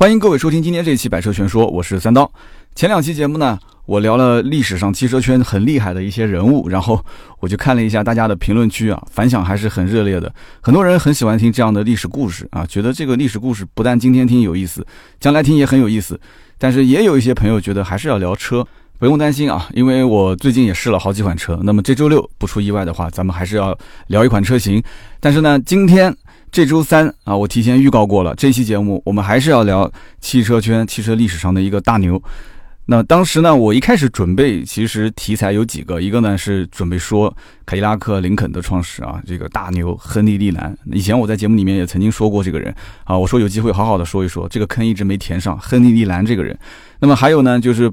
[0.00, 2.32] 欢迎各位收听今天这一期《百车全说》，我是三刀。
[2.74, 7.04] 前两期节目呢，我聊了历史上汽车圈很厉害的一些人物，然后
[7.38, 10.34] 我就看了一下大家的评论区啊，反响还是很热烈的。
[10.62, 14.86] 很多人很喜欢听这样的历史故事啊，觉得这个历史故事不但今天听有意思，
[15.20, 16.18] 将来听也很有意思。
[16.56, 18.66] 但是也有一些朋友觉得还是要聊车，
[18.98, 21.60] 不用担心啊，因为我最近也试了好几款车。
[21.62, 24.82] 那么这周六不出意外的话，咱们还是要聊一款车型。
[25.20, 26.16] 但是呢，今天
[26.52, 29.90] 这周三啊，我提前预告过了，这期节目我们还是要聊
[30.20, 32.20] 汽车圈、汽车历史上的一个大牛。
[32.86, 37.32] 那当时呢，我一开始准备，其实题材有几个，一个呢是准备说
[37.64, 40.76] 凯迪拉克林肯的创始啊，这个大牛亨利利兰。
[40.86, 46.58] 以前我在节目里面也曾经说过这个人啊，我说有机会好好的说一说，这个坑一直没填上，亨利利兰这个人。
[46.98, 47.88] 那么还有呢，就是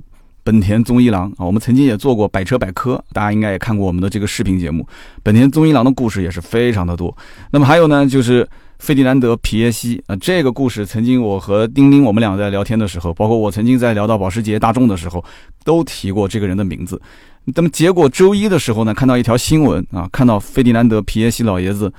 [0.48, 4.88] 本田宗一郎啊，我们曾经也做过百车百科，大家应该也看过我们的这个视频节目，
[5.22, 7.14] 本田宗一郎的故事也是非常的多。
[7.52, 8.48] 那么还有呢，就是
[8.80, 15.22] 费迪南德皮耶西啊，这个故事曾经我和丁丁我们俩在聊天的时候，包括我曾经在聊到保时捷大众的时候，
[15.66, 17.02] 都提过这个人的名字。
[17.44, 21.92] 那么结果周一的时候呢，看到一条新闻啊，看到费迪南德皮耶西老爷子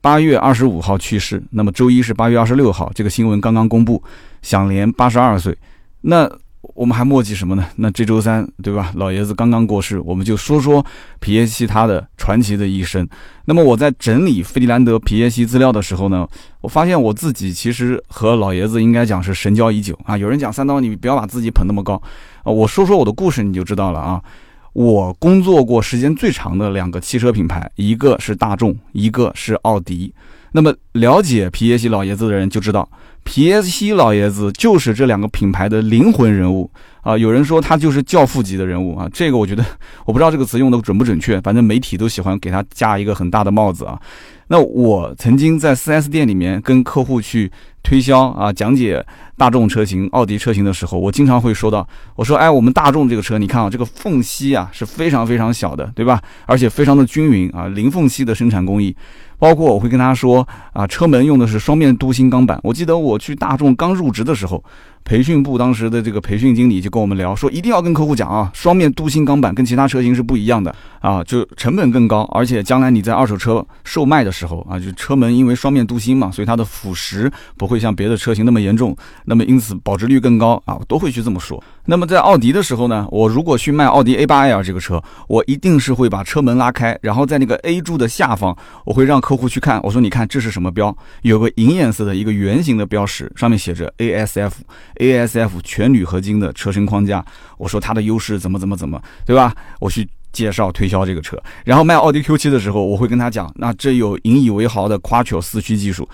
[0.00, 4.02] 八月二十五号去世，那么周一是八月二十六号，这个新闻刚刚公布，
[4.42, 5.56] 享年八十二岁。
[6.00, 6.28] 那
[6.74, 7.66] 我们还墨迹什么呢？
[7.76, 8.92] 那这周三对吧？
[8.94, 10.84] 老爷子刚刚过世，我们就说说
[11.20, 13.06] 皮耶西他的传奇的一生。
[13.44, 16.26] 那么我在整理费迪南德皮耶西资料的时候呢，
[16.60, 20.16] 我发现我自己其实和老爷子应该讲是神交已久啊。
[20.16, 22.00] 有人讲三刀，你不要把自己捧那么高
[22.42, 22.50] 啊。
[22.50, 24.22] 我说说我的故事你就知道了啊。
[24.72, 30.12] 我工作过时间最长的两个汽车品牌，一个是大众，一个是奥迪。
[30.56, 32.88] 那么了解皮耶西老爷子的人就知道，
[33.24, 36.70] 皮耶西老爷子就是这两个品牌的灵魂人物
[37.02, 37.18] 啊。
[37.18, 39.64] 有人说他就是教父级的人物啊，这个我觉得
[40.04, 44.00] 我不知道这个词用的准不准确，反正媒体都喜欢给他加一个很大的帽子啊。
[44.46, 47.50] 那我曾经在 4S 店里面跟客户去
[47.82, 49.04] 推销啊，讲解
[49.36, 56.22] 大众车型、奥迪车型的时候，我经常会说到，我说，哎，我们大众这个车，你看啊，这个缝隙啊是非常非常小的，对吧？
[56.46, 58.94] 而且非常的均匀啊，零缝隙的生产工艺。
[59.44, 62.58] 包括我会跟他说啊，车门用的是双面镀锌钢板。
[62.62, 64.64] 我记得我去大众刚入职的时候，
[65.04, 81.62] 培训部当时的这个培训经理就跟我们聊说，一定要跟客户讲啊，双面镀锌钢板跟其他车型是不一样的啊，就成本更高，而且将来你在二手车售卖的时候啊，就车门因为双面镀锌嘛，所以它的腐蚀不会像别的车型那么严重，那么因此保值率更高啊，都会去这么说。
[81.84, 89.78] 那么在奥迪的时候呢，我如果去卖奥迪 A8L 这个车，我一定是会把车门拉开，然后在那个 A 柱的下方，我会让客户去看。
[89.82, 90.96] 我说你看这是什么标？
[91.20, 94.52] 有个银颜色的一个圆形的标识，上面写着 ASF
[94.96, 97.24] ASF 全铝合金的车身框架。
[97.58, 99.54] 我说它的优势怎么怎么怎么，对吧？
[99.80, 106.08] 我去介绍推销这个车，然后卖奥迪 Q7 的时候，我会跟他讲，那这有引以为豪的 Quattro 四驱技术。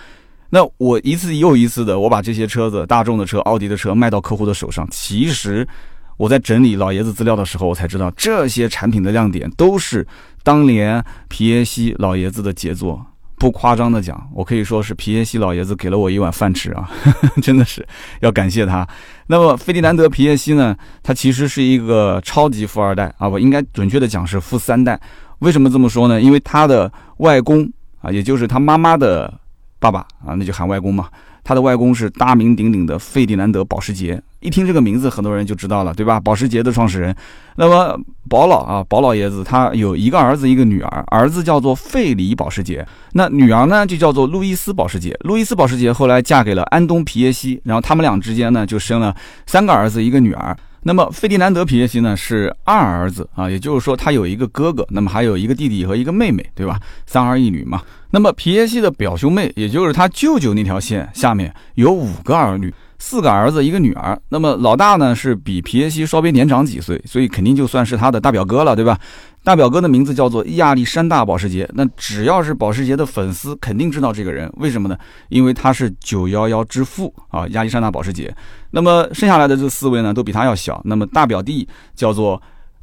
[0.50, 4.86] 那我一次又一次的，我把这些车子，大众的车、奥迪的车卖到客户的手上。
[4.90, 5.66] 其实
[6.16, 10.06] 我在整理老爷子资料的时候，我才知道这些产品的亮点都是
[10.42, 13.06] 当年皮耶西老爷子的杰作。
[13.40, 16.90] 不夸张的讲，我可以说是皮耶西老爷子给了我一碗饭吃啊，
[17.42, 17.84] 真的是
[18.20, 18.86] 要感谢他。
[19.26, 25.00] 那么费迪南德皮耶西呢，他其实是一个超级富二代啊，我应该准确的讲是富三代。
[25.38, 26.20] 为什么这么说呢？
[26.20, 27.66] 因为他的外公
[28.02, 29.32] 啊，也就是他妈妈的。
[29.82, 31.08] 爸爸啊，那就喊外公嘛。
[31.50, 36.20] 他的外公是大名鼎鼎的费迪南德保时捷，一听这个名字，很多人就知道了，对吧？
[36.20, 37.12] 保时捷的创始人。
[37.56, 45.12] 那么保老啊，保老爷子他有一个儿子，一个女儿，儿子叫做费里保时捷，那女儿呢就叫做路易斯保时捷。
[45.22, 49.12] 路易斯保时捷后来嫁给了安东皮耶西，然后他们俩之间呢就生了
[49.44, 50.56] 三个儿子，一个女儿。
[50.82, 56.80] 那么费迪南德皮耶西呢是二儿子啊，也就是说他有一个哥哥，那么还有一个弟弟和一个妹妹，对吧？
[57.06, 57.82] 三儿一女嘛。
[58.10, 64.18] 那么皮耶西的表兄妹，也就是他舅舅那条线下面有五个儿女，四个儿子一个女儿。
[64.30, 68.98] 那么老大呢是比皮耶西稍微年长几岁，所以肯定就算是他的大表哥了，对吧？
[69.42, 71.68] 大表哥的名字叫做亚历山大保时捷。
[71.74, 74.96] 那只要是保时捷的粉丝，肯定知道这个人，为什么呢？
[75.28, 78.34] 因为他是九幺幺之父啊，亚历山大保时捷。
[78.70, 80.80] 那么剩下来的这四位呢，都比他要小。
[80.84, 82.40] 那么大表弟叫做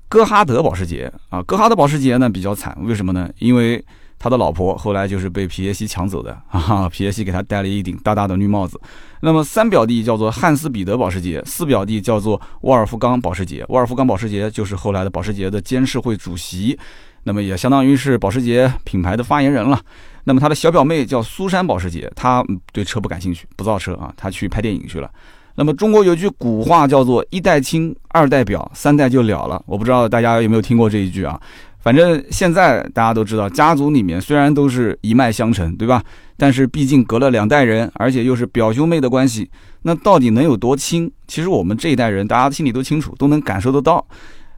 [0.09, 3.29] 戈哈德保时捷啊，戈哈德保时捷呢比较惨，为什么呢？
[3.39, 3.83] 因为
[4.19, 6.89] 他的老婆后来就是被皮耶西抢走的 啊！
[6.89, 8.79] 皮耶西给他戴了一顶大大的绿帽子。
[9.21, 13.65] 那么三表弟叫做汉斯彼得保时捷，四表弟叫做沃尔夫冈保时捷。
[13.69, 16.77] 沃尔夫冈保时捷就是后来的保时捷的监事会主席，
[17.23, 19.79] 那么也相当于是保时捷品牌的发言人了。
[20.23, 22.43] 那么他的小表妹叫苏珊保时捷，她
[22.73, 25.09] 对车不感兴趣，不造车啊，她去拍电影去了。
[25.55, 29.59] 那么中国有句古话叫做“一代亲，二代表，三代就了了”。
[29.65, 31.39] 我不知道大家有没有听过这一句啊？
[31.87, 36.03] 反正现在大家都知道，家族里面虽然都是一脉相承，对吧？
[36.35, 39.49] 但是毕竟隔了两代人，而且又是表兄妹的关系，
[39.83, 41.09] 那到底能有多亲？
[41.29, 44.05] 其实我们这一代人，大家心里都清楚，都能感受得到。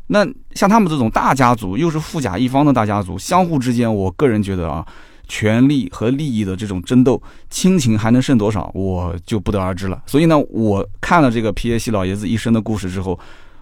[0.07, 4.83] 那像他们这种大家族，又是富甲一方的大家族，相互之间，我个人觉得啊，
[5.27, 7.21] 权力和利益的这种争斗，
[7.51, 10.01] 亲情还能剩多少，我就不得而知了。
[10.07, 13.19] 所以呢，我看了这个皮耶西老爷子一生的故事之后，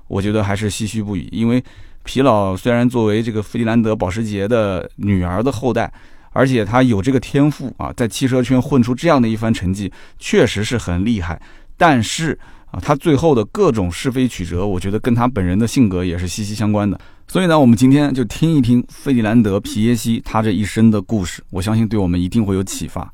[0.07, 1.61] 我觉得还是唏嘘不已，因为。
[2.07, 5.91] 皮老虽然作为这个费迪南德保时捷的女儿的后代，
[6.31, 11.39] 而且他有这个天赋啊，在汽车圈混出这样的一番成绩，确实是很厉害。
[11.75, 12.39] 但是
[12.71, 16.97] 啊，他最后的各种是非曲折，我觉得跟他本人的性格也是息息相关的。
[17.27, 23.11] 所以呢，我们今天就听一听费迪南德皮耶西他这一生的故事，我相信对我们一定会有启发。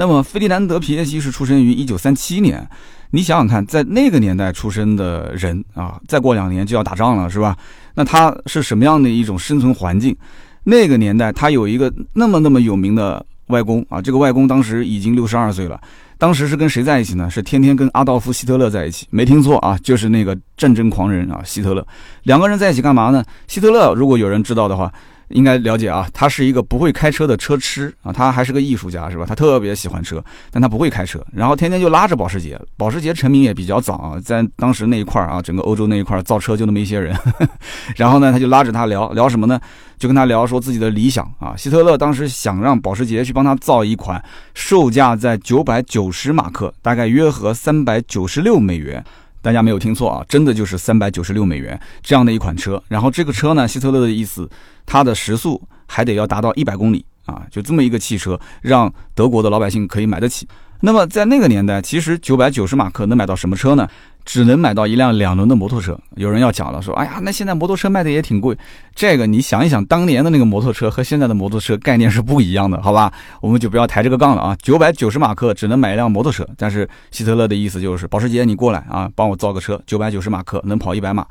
[0.00, 2.64] 那么，费迪南德皮耶西是出生于一九三七年。
[3.10, 7.56] 你想想看，在那个年代出生的人啊，再过两年就要打仗了，是吧？
[7.96, 10.16] 那他是什么样的一种生存环境？
[10.62, 15.80] 那个年代，他有一个那么那么有名的外公啊，这个外公当时已经六十二岁了。
[16.16, 17.28] 当时是跟谁在一起呢？
[17.28, 19.04] 是天天跟阿道夫·希特勒在一起。
[19.10, 21.84] 没听错啊，就是那个战争狂人啊，希特勒。
[22.22, 23.24] 两个人在一起干嘛呢？
[23.48, 24.92] 希特勒，如果有人知道的话。
[25.28, 29.24] 应该了解啊，他是一个不会开车的车痴啊，他还是个艺术家是吧？
[29.26, 32.58] 他特别喜欢车，但他不会开车，然后天天就拉着保时捷。
[32.76, 37.16] 保时捷成名也比较早啊，在当时那一块啊，整个欧洲那一块造车就那么一些人。
[37.96, 39.60] 然后呢，他就拉着他聊聊什么呢？
[39.98, 41.54] 就跟他聊说自己的理想啊。
[41.56, 44.22] 希特勒当时想让保时捷去帮他造一款
[44.54, 49.04] 售价在九百九十马克，大概约合三百九十六美元。
[49.40, 52.82] 大家没有听错啊，真的就是三百九十六美元这样的一款车。
[52.88, 54.48] 然后这个车呢，希特勒的意思，
[54.84, 60.46] 它的时速还得要达到一百公里啊，就这么一个汽车，让德国的老百姓可以买得起。
[60.80, 63.88] 那么在那个年代，其实九百九十马克能买到什么车呢？
[64.28, 65.98] 只能买到一辆两轮的摩托车。
[66.16, 68.54] 有人要讲了，说：“哎呀，那现在摩托车卖的也挺贵。”
[68.94, 73.10] 这个你想一想，当年的那个摩托车和现在的摩托车概念是不一样的，好吧？
[73.40, 74.54] 我们就不要抬这个杠了啊。
[74.60, 81.26] 九百九十马克只能买一辆摩托车，但是希特勒的意思就是，保时捷你过来啊，帮我造个车，九百九十马克能跑一百码。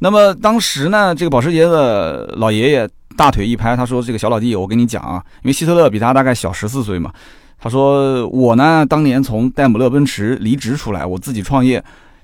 [0.00, 7.12] 那么当时呢，这个保时捷的老爷爷大腿一拍，他说：“这个小老弟，我跟你讲啊，因为希特勒比他大概小十四岁嘛，
[7.60, 11.80] 他说我呢，当年从戴姆勒奔驰离职出来，我自己创业。”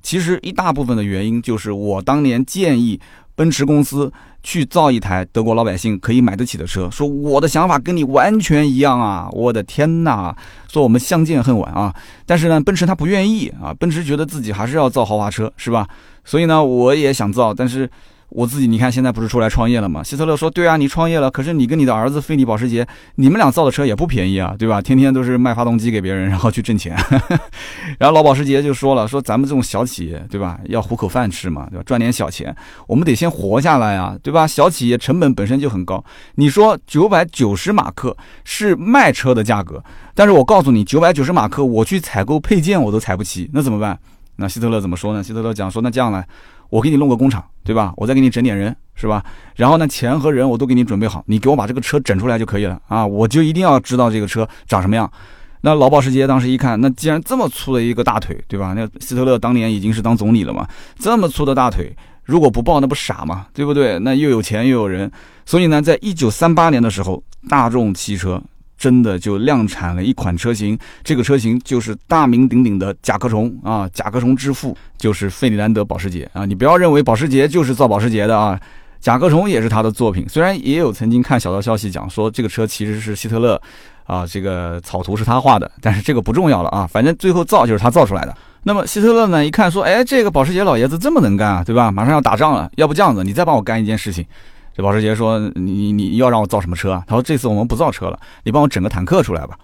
[0.07, 3.01] 其实一大部分的原因就是我当年建议
[3.35, 9.29] 奔驰公司去造一台德国老百姓可以买得起的车，说我的想法跟你完全一样啊！
[9.33, 10.33] 我的天哪，
[10.69, 11.93] 说我们相见恨晚啊！
[12.25, 15.89] 但是呢，奔驰他不愿意啊，奔驰觉得自己还是要造豪华车，是吧？
[16.25, 17.91] 所以呢，我也想造，但是。
[18.29, 20.03] 我自己，你看现在不是出来创业了吗？
[20.03, 24.83] 希特勒说：“对啊，你创业了，可是你跟你的儿子费利保时捷，你们俩造的车也不便宜啊，对吧？
[24.83, 26.97] 天天都是卖发动机给别人，然后去挣钱。
[27.99, 30.59] 然后老保时捷就说了：说咱们这种小企业，对吧？
[30.65, 31.83] 要糊口饭吃嘛，对吧？
[31.87, 32.55] 赚点小钱，
[32.89, 34.45] 我们得先活下来啊，对吧？
[34.45, 36.05] 小企业成本本身就很高。
[36.35, 39.83] 你说九百九十马克是卖车的价格，
[40.15, 43.97] 但是我告诉你，九百九十马克我去采购配件我都采不齐，那怎么办？
[44.39, 45.23] 那希特勒怎么说呢？
[45.23, 46.27] 希特勒讲说：那这样来。”
[46.71, 47.93] 我给你弄个工厂，对吧？
[47.97, 49.25] 我再给你整点人，是吧？
[49.55, 53.07] 然后呢，钱和人我都给你准备好，你给我把这个车整出来就可以了啊！
[53.07, 55.11] 我就一定要知道这个车长什么样。
[55.63, 58.75] 那老保时捷当时一看，那既然这么粗的一个大腿，对吧？
[58.77, 60.67] 那希特勒当年已经是当总理了嘛，
[60.99, 63.47] 这么粗的大腿，如果不抱那不傻吗？
[63.53, 63.99] 对不对？
[64.01, 65.11] 那又有钱又有人，
[65.45, 68.43] 所以呢，在一九三八年的时候，大众汽车。
[68.77, 76.45] 真的就量产了一款车型，这个车型就是大名鼎鼎的甲壳虫啊，甲壳虫之父就是费迪南德保时捷啊。
[76.45, 78.59] 你不要认为保时捷就是造保时捷的啊，
[79.01, 80.29] 甲壳虫也是他的作品。
[80.29, 83.61] 虽然也有曾经看小道消息讲说这个车其实是希特勒
[84.05, 88.37] 啊，这个草图是他画的，但是这个不重要了啊，反正最后造就是他造出来的。
[88.63, 91.91] 那么希特勒呢，一看说，哎，这个保时捷老爷子这么能干啊，对吧？
[91.91, 94.27] 马上要打仗了，要不这样子，你再帮我干一件事情。
[94.77, 99.59] 这保时捷说：“你你要让我造什么车啊？”他说：“这次我们不造车了，你帮我整个坦克出来吧，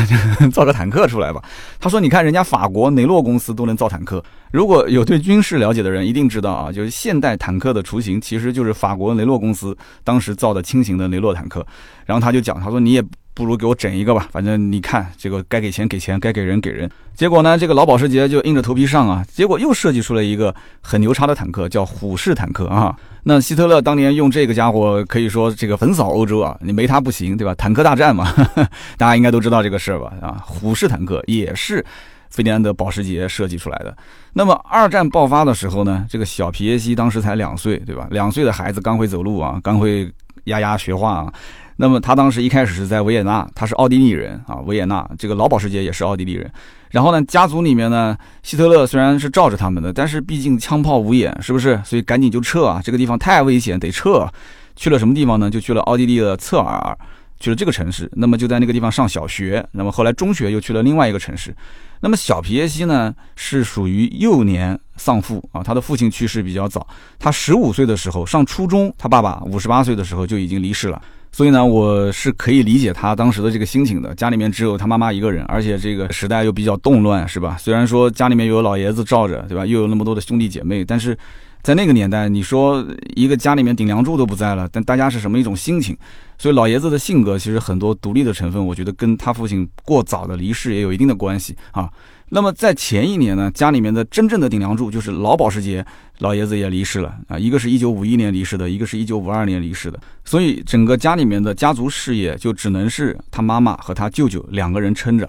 [0.52, 1.42] 造个坦克出来吧。”
[1.80, 4.22] 他说：“你看人家法国雷诺公司都能造坦克，
[4.52, 11.66] 如果有对军事了解的人一定知道啊，就是现代坦克的雏形其实就是法国雷诺公司当时造的轻型的雷诺坦克。”
[12.04, 13.02] 然后他就讲：“他说你也。”
[13.38, 16.90] 不如给我整一个吧，反正你看这个该给钱给钱，该给人给人。
[17.14, 22.96] 结果呢，这个老保时捷就硬着头皮上啊，结果又设计出了一个很牛叉的坦克，叫虎式坦克啊。
[23.22, 27.54] 那希特勒当年用这个家伙可以说这个横扫欧洲啊，你没他不行，对吧？
[27.54, 28.34] 坦克大战嘛，
[28.98, 30.12] 大家应该都知道这个事儿吧？
[30.20, 31.84] 啊，虎式坦克也是
[32.30, 33.96] 费迪南德保时捷设计出来的。
[34.32, 38.08] 那么二战爆发的时候呢，这个小皮耶西当时才两岁，对吧？
[38.10, 40.10] 两岁的孩子刚会走路啊，刚会
[40.44, 41.32] 丫丫学话啊。
[41.80, 46.50] 那么他当时一开始是在维也纳，他是奥地利人啊，维也纳这个老保时捷也是奥地利人。
[46.90, 51.80] 然后呢，家族里面呢，希特勒虽然是罩着他们的，但是毕竟枪炮无眼，是不是？
[51.84, 54.28] 所以赶紧就撤啊，这个地方太危险，得撤。
[54.74, 55.48] 去了什么地方呢？
[55.48, 56.96] 就去了奥地利的策尔，
[57.38, 58.10] 去了这个城市。
[58.14, 61.54] 那么就在那个地方上小学，那么后来中学又去了另外一个城市。
[62.00, 66.86] 那么小皮耶西呢，是属于幼年丧父啊，他的父亲去世比较早，
[67.18, 71.00] 他十五岁的时候上初中，他爸爸五十八岁的时候就已经离世了。
[71.30, 74.14] 所以呢，我是可以理解他当时的这个心情的。
[74.14, 77.56] 家里面只有他妈妈一个人，而且这个时代又比较动乱，是吧？
[77.58, 79.64] 虽然说家里面有老爷子罩着，对吧？
[79.64, 81.16] 又有那么多的兄弟姐妹，但是
[81.62, 85.96] 在那个年代，你说一个家里面顶梁柱都不在了，但大家是什么一种心情？
[86.38, 91.88] 所以老爷子的性格其实很多独立的成分，我觉得跟他父亲过早的离世也有一定的关系啊。
[92.30, 95.84] 那么在前一年呢，家里面的真正的顶梁柱就是老保时捷
[96.18, 105.28] 老爷子也离世了啊，一个是一九五一年离世的，一个是一九五二年离世的，所以整个家里面的家族事业就只能是他妈妈和他舅舅两个人撑着。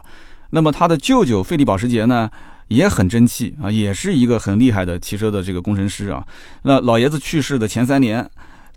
[0.50, 2.30] 那么他的舅舅费利保时捷呢
[2.68, 6.26] 也很争气啊，也是一个很厉害的汽车的这个工程师啊。
[6.64, 8.30] 那老爷子去世的前三年。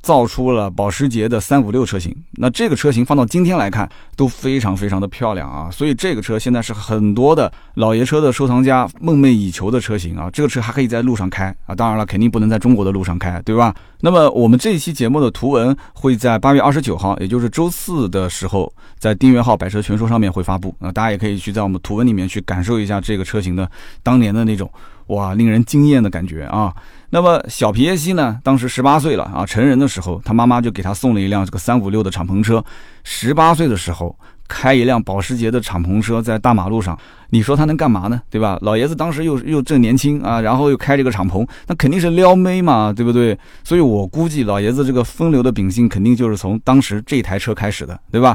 [0.03, 13.73] 造出了保时捷的三五六车型，那这个车型放到今天来看都非常非常的漂亮啊，所以这个车现在是很多的老爷车的收藏家梦寐以求的车型啊，这个车还可以在路上开啊，当然了，肯定不能在中国的路上开，对吧？
[14.01, 20.75] 那么我们这一期节目的图文会在八月二十九号，也就是周四的时候，在订阅号“百车全说”上面会发布。
[20.81, 23.71] 啊，大家也可以去在我们图文里面去感受一下这个车型的
[24.03, 24.69] 当年的那种
[25.14, 26.75] 哇令人惊艳的感觉啊。
[27.11, 28.38] 那么小皮耶西呢？
[28.42, 32.64] 当时十八岁了啊，成人的时候，他妈妈就给他送了一辆这个三五六的敞篷车。
[33.04, 34.16] 十八岁的时候，
[34.49, 38.23] 开一辆保时捷的敞篷车在大马路上，你说他能干嘛呢？
[38.31, 38.59] 对吧？
[38.62, 43.38] 老爷子当时又又正年轻啊，然后又开这个敞篷，那肯定是撩妹嘛，对不对？
[43.62, 48.35] 所以我估计老爷子这个风流的秉性，肯定就是从当时这台车开始的，对吧？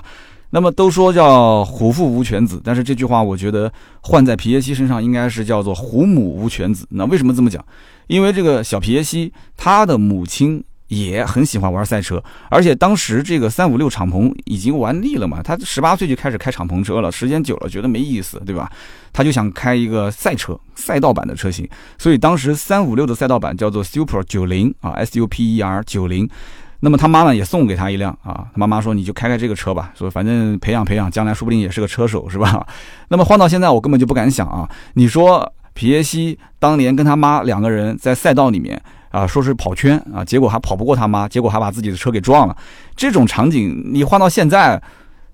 [0.50, 6.86] 那么都说叫虎父无犬子，但是这句话我觉得换在皮耶西身上应该是叫做虎母无犬子。
[6.92, 7.64] 那为什么这么讲？
[8.08, 18.72] 因为这个小皮耶西他的母亲也很喜欢玩赛车，而且当时这个三五六敞篷已经玩腻了嘛，他十八岁就开始开敞篷车了，时间久了觉得没意思，对吧？
[19.12, 26.30] 他就想开一个赛车赛道版的车型，所以当时三五六的赛道版叫做 Super 九零啊，S U P E R 九零。
[26.80, 32.66] 那么他妈呢也送给他一辆啊，他妈妈说你就开开这个车吧，说反正培养培养，将来说不定也是个车手，是吧？
[33.10, 34.70] 那么换到现在，我根本就不敢想啊。
[34.94, 38.80] 你说皮耶西当年跟他妈两个人在赛道里面
[39.10, 42.56] 啊，说是跑圈啊，结果还跑不过他妈，结果还把自己的车给撞了。
[42.96, 44.82] 这种场景你换到现在，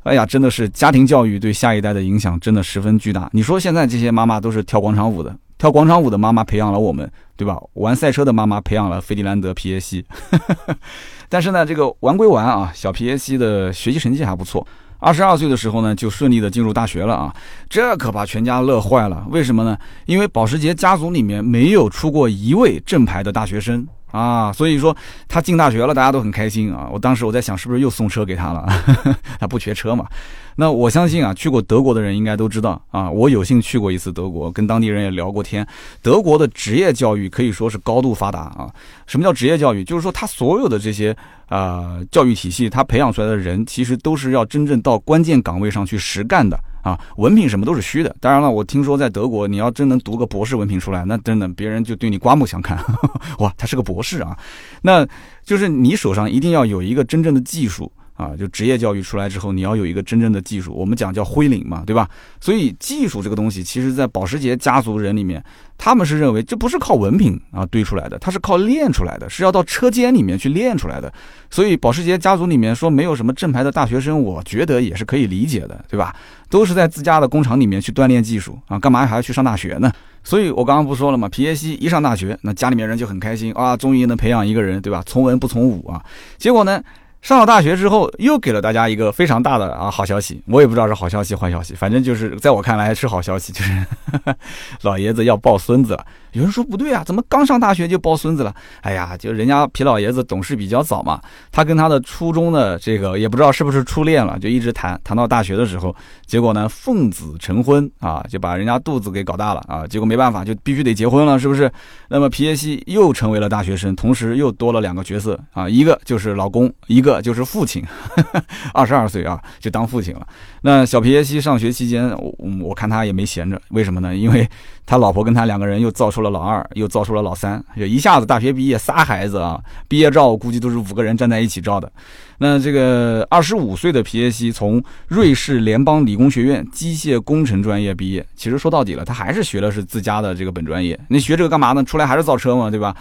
[0.03, 3.29] 哎呀，真的是家庭教育对下一代的影响真的十分巨大。
[3.33, 7.57] 你说现在这些妈妈都是跳广场舞的，跳广场舞的妈妈培养了我们，对吧？
[7.73, 10.05] 玩赛车的妈妈培养了费迪兰德皮耶西。
[11.33, 14.63] 但是呢，这个玩归玩啊，小皮耶西的学习成绩还不错。
[14.99, 17.33] 二十二岁的时候呢，就顺利的进入大学了啊，
[17.67, 19.25] 这可把全家乐坏了。
[19.31, 19.75] 为什么呢？
[20.05, 23.87] 因为保时捷家族里面没有出过一位正牌的大学生。
[24.11, 24.95] 啊，所以说
[25.27, 26.87] 他进大学了，大家都很开心啊。
[26.93, 28.67] 我当时我在想，是不是又送车给他了？
[29.41, 30.05] 他不缺车嘛。
[30.55, 33.09] 那我相信啊，去过德国的人应该都知道啊。
[33.09, 35.67] 我有幸去过一次德国，跟当地人也聊过天。
[36.01, 38.71] 德国的职业教育可以说是高度发达啊。
[39.07, 39.83] 什么叫职业教育？
[39.83, 41.15] 就是说他所有的这些
[41.47, 46.59] 啊教育体系，他培养出来的人，其实都是要真正到关键岗位上去实干的。
[46.83, 48.13] 啊，文凭什么都是虚的。
[48.19, 52.77] 当然了，我听说在德国，你要真能读个博士文凭出来，那真的别人就对你刮目相看。
[53.39, 54.37] 哇，他是个博士啊，
[54.81, 55.07] 那
[55.45, 57.89] 就是你手上一定要有一个真正的技术。
[58.15, 62.07] 啊，就职业教育出来之后，你要有一个真正的技术，我们讲叫灰领嘛，对吧？
[62.39, 65.43] 所以技术这个东西，其实在保时捷家族人里面，
[65.77, 71.11] 他们是认为这不是靠文凭啊堆出来的，它是靠练出来的，是要到车间里面去练出来的。
[71.49, 76.15] 所以保时捷家族里面说没有什么正牌的大学生，我觉得也是可以理解的，对吧？
[76.49, 79.91] 都是在自家的工厂里面去锻炼技术啊，干嘛还要去上大学呢？
[80.23, 81.27] 所以我刚刚不说了吗？
[81.27, 85.01] 皮耶西一上大学，那家里面人就很开心啊，终于能培养一个人，对吧？
[85.05, 85.99] 从文不从武啊，
[86.37, 86.79] 结果呢？
[87.23, 93.85] 上了大学之后，又给了大家一个非常大的啊好消息，我也不知道是好消息坏消息，反正就是在我看来是好消息，就是
[94.83, 96.05] 老爷子要抱孙子了。
[96.33, 98.53] 有人说不对啊，怎么刚上大学就抱孙子了？
[98.81, 111.71] 哎呀，就人家皮老爷子懂事比较早嘛，他跟他的初中的这个也不知道是不是初恋了，就一直谈谈到大学的时候，结果呢奉子成婚啊，就把人家肚子给搞大了啊，结果没办法，就必须得结婚了，是不是？
[112.09, 117.83] 那么皮耶西又成为了大学生，同时又多了两个角色啊，一个就是老公，一个就是父亲，
[118.73, 120.27] 二十二岁啊就当父亲了。
[120.61, 124.15] 那小皮耶西上学期间，我我看他也没闲着，为什么呢？
[124.15, 124.47] 因为
[124.85, 129.59] 他老婆跟他两个人又造出了老二，又造出了老三，就一下子大学毕业仨孩子啊！
[129.87, 131.91] 毕业照估计都是五个人站在一起照的。
[132.39, 140.99] 那这个二十五岁的皮耶西从瑞士联邦理工学院机械工程专业毕业，其实说到底了，他还是学的是自家的这个本专业。
[141.09, 141.83] 你学这个干嘛呢？
[141.83, 142.95] 出来还是造车嘛，对吧？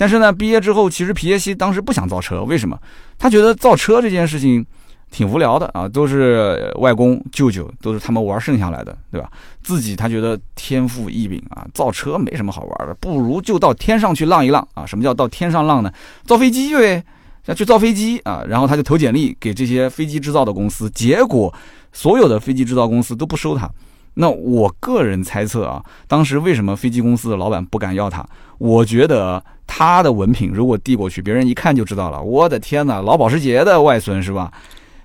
[0.00, 2.74] 但是呢，毕业之后，其实皮耶希当时不想造车，为什么？
[3.18, 4.64] 他觉得造车这件事情
[5.10, 9.30] 挺无聊的啊，都是外公舅舅，都是他们玩剩下来的，对吧？
[9.62, 14.86] 自己他觉得天赋异禀啊，造车没什么好玩的，不如就到天上去浪一浪啊！
[14.86, 15.92] 什么叫到天上浪呢？
[16.24, 17.04] 造飞机呗，
[17.44, 18.42] 要去造飞机啊！
[18.48, 21.52] 然后他就投简历给这些飞机制造的公司，结果
[21.92, 23.70] 所有的飞机制造公司都不收他。
[24.14, 28.26] 那我个人猜测啊，当时为什么飞机公司的老板不敢要他？
[28.56, 29.42] 我觉得
[29.72, 32.20] 他的文凭如果递过去，别人一看就知道了。
[32.20, 34.50] 我的天哪，老保时捷的外孙是吧？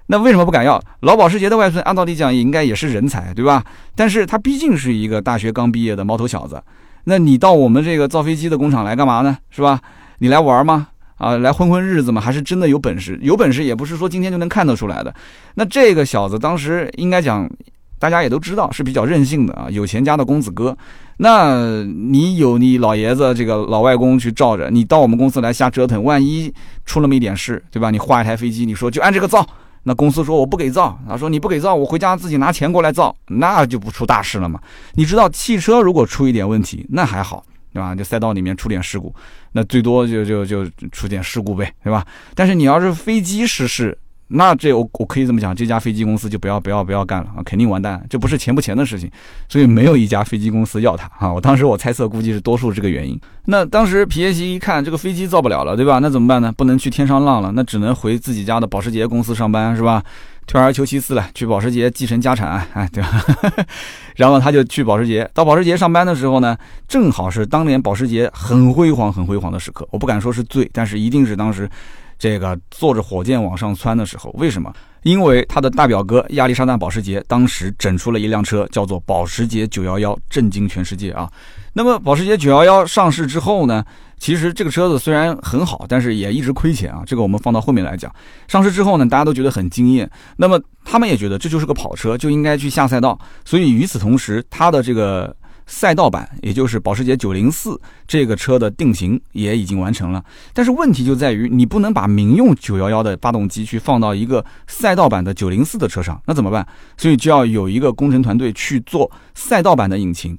[0.07, 0.81] 那为什么不敢要？
[1.01, 3.63] 老保时捷的外孙按道理讲应该也是人才，对吧？
[3.95, 6.59] 但是他毕竟是一个大学刚毕业的毛头小子。
[7.03, 9.37] 那你到我们这个造飞机的工厂来干嘛呢？
[9.51, 9.79] 是吧？
[10.17, 10.87] 你来玩吗？
[11.17, 12.19] 啊，来混混日子吗？
[12.19, 13.19] 还是真的有本事？
[13.21, 15.13] 有本事也不是说今天就能看得出来的。
[15.53, 17.47] 那这个小子当时应该讲。
[17.97, 20.77] 大家也都知道是比较任性的啊，有钱家的公子哥。
[21.17, 26.53] 那你有你老爷子这个老外公去罩着，你到我们公司来瞎折腾，万一
[26.85, 27.89] 出那么一点事，对吧？
[27.89, 29.47] 你画一台飞机，你说就按这个造，
[29.83, 34.59] 那公司说我不给造，他说你不给造，我回家自己拿钱过来造，那就不出大事了嘛。
[34.95, 37.95] 你知道汽车如果出一点问题，那还好，对吧？
[37.95, 39.15] 就赛道里面出点事故，
[39.53, 42.05] 那最多就就就出点事故呗，对吧？
[42.33, 43.97] 但是你要是飞机失事，
[44.27, 48.03] 那这我我可以这么讲，这家飞机公司就不要不要不要干了啊，肯定完蛋。
[48.09, 49.09] 这不是钱不钱的事情，
[49.47, 51.31] 所以没有一家飞机公司要他啊。
[51.31, 53.19] 我当时我猜测，估计是多数这个原因。
[53.45, 55.99] 那当时皮耶希一看这个飞机造不了了，对吧？
[55.99, 56.51] 那怎么办呢？
[56.51, 60.03] 不能去天上浪了，那只能回自己家的保时捷公司上班，是吧？
[60.47, 63.23] 退而求其次了，去保时捷继承家产，哎，对吧？
[64.17, 69.87] 然后他就去保时捷，到保时捷上班的时候呢，正好是当年保时捷很辉煌、很辉煌的时刻。
[69.91, 71.69] 我不敢说是最，但是一定是当时。
[72.17, 74.73] 这个坐着火箭往上窜的时候，为什么？
[75.03, 81.31] 因为他的大表哥亚历山大保时捷当时整出了一辆车，叫做保时捷911，震惊全世界啊！
[81.73, 83.85] 那么保时捷911上市之后呢，
[84.17, 87.03] 其实这个车子虽然很好，但是也一直亏钱啊。
[87.05, 88.11] 这个我们放到后面来讲。
[88.47, 93.19] 上市之后呢，大家都觉得很惊艳，那么他们也觉得这就是个跑车，就应该去下赛道。
[93.43, 95.35] 所以与此同时，他的这个。
[95.67, 106.65] 赛道版，也就是保时捷904这个车的定型也已经完成了，但是问题就在于你不能把民用911的发动机去放到一个赛道版的904的车上，那怎么办？
[106.97, 110.37] 所以就要有一个工程团队去做赛道版的引擎。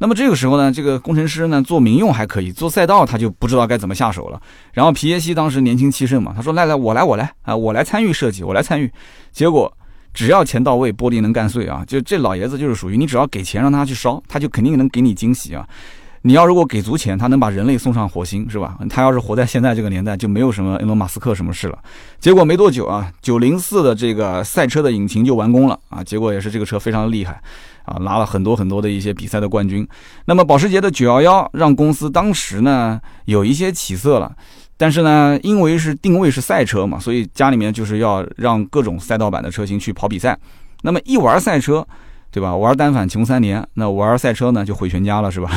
[0.00, 4.40] 那么这个时候呢，这个工程师呢做民用还可以，做赛道他就不知道该怎么下手了。
[4.72, 8.92] 然后皮耶希当时年轻气盛嘛，他说：“来来，我来我来啊，我来参与设计，我来参与。”
[9.32, 9.72] 结果。
[10.12, 11.84] 只要钱到位，玻璃能干碎啊！
[11.86, 15.66] 就这老爷子就是属于你，只要给钱让他去烧，他就肯定能给你惊喜啊！
[16.22, 18.76] 你要如果给足钱，他能把人类送上火星，是吧？
[18.90, 21.78] 他要是活在现在这个年代，就没有什么埃隆·马斯克什么事了。
[22.18, 26.02] 结果没多久啊，九零四的这个赛车的引擎就完工了啊！
[26.02, 27.40] 结果也是这个车非常厉害
[27.84, 29.86] 啊，拿了很多很多的一些比赛的冠军。
[30.24, 34.34] 那么保时捷的九幺幺让公司当时呢有一些起色了。
[34.78, 40.38] 但是呢，因为是定位是赛车嘛，所以家里面就是要让各种赛道版的车型去跑比赛。
[40.82, 41.84] 那么一玩赛车，
[42.30, 42.54] 对吧？
[42.54, 45.50] 玩单反穷三年，那玩赛车呢就毁全家了，是吧？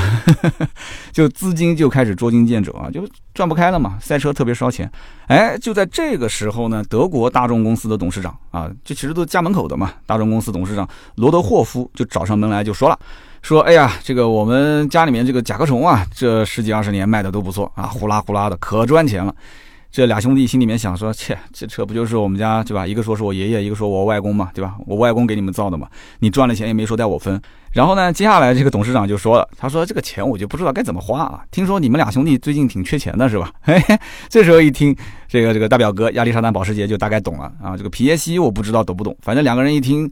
[1.13, 3.99] 就资金就开始捉襟见肘啊，就转不开了嘛。
[4.01, 4.91] 赛车特别烧钱。
[5.27, 9.91] 哎，就在这个时候呢，德国大众公司的董事长啊，这其实都家门口的嘛。
[10.07, 12.97] 大众公司董事长罗德霍夫就找上门来就说了。
[13.41, 19.33] 说，哎呀，这个我们家里面这个甲壳虫啊，这十几二十年卖的都不错啊，呼啦呼啦的，可赚钱了。
[19.91, 22.87] 这俩兄弟心里面想说，切，这车不就是我们家对吧？
[22.87, 24.75] 一个说是我爷爷，一个说我外公嘛，对吧？
[24.87, 25.85] 我外公给你们造的嘛，
[26.19, 27.41] 你赚了钱也没说带我分。
[27.73, 31.41] 然后呢，接下来这个董事长就说了，他说这个钱我就不知道该怎么花啊。
[31.51, 33.51] 听说你们俩兄弟最近挺缺钱的是吧？
[33.63, 33.99] 嘿嘿，
[34.29, 34.95] 这时候一听，
[35.27, 37.75] 这个这个大表哥亚历山大保时捷就大概懂了啊。
[37.75, 40.09] 这个皮耶希我不知道懂不懂，反正两个人一听。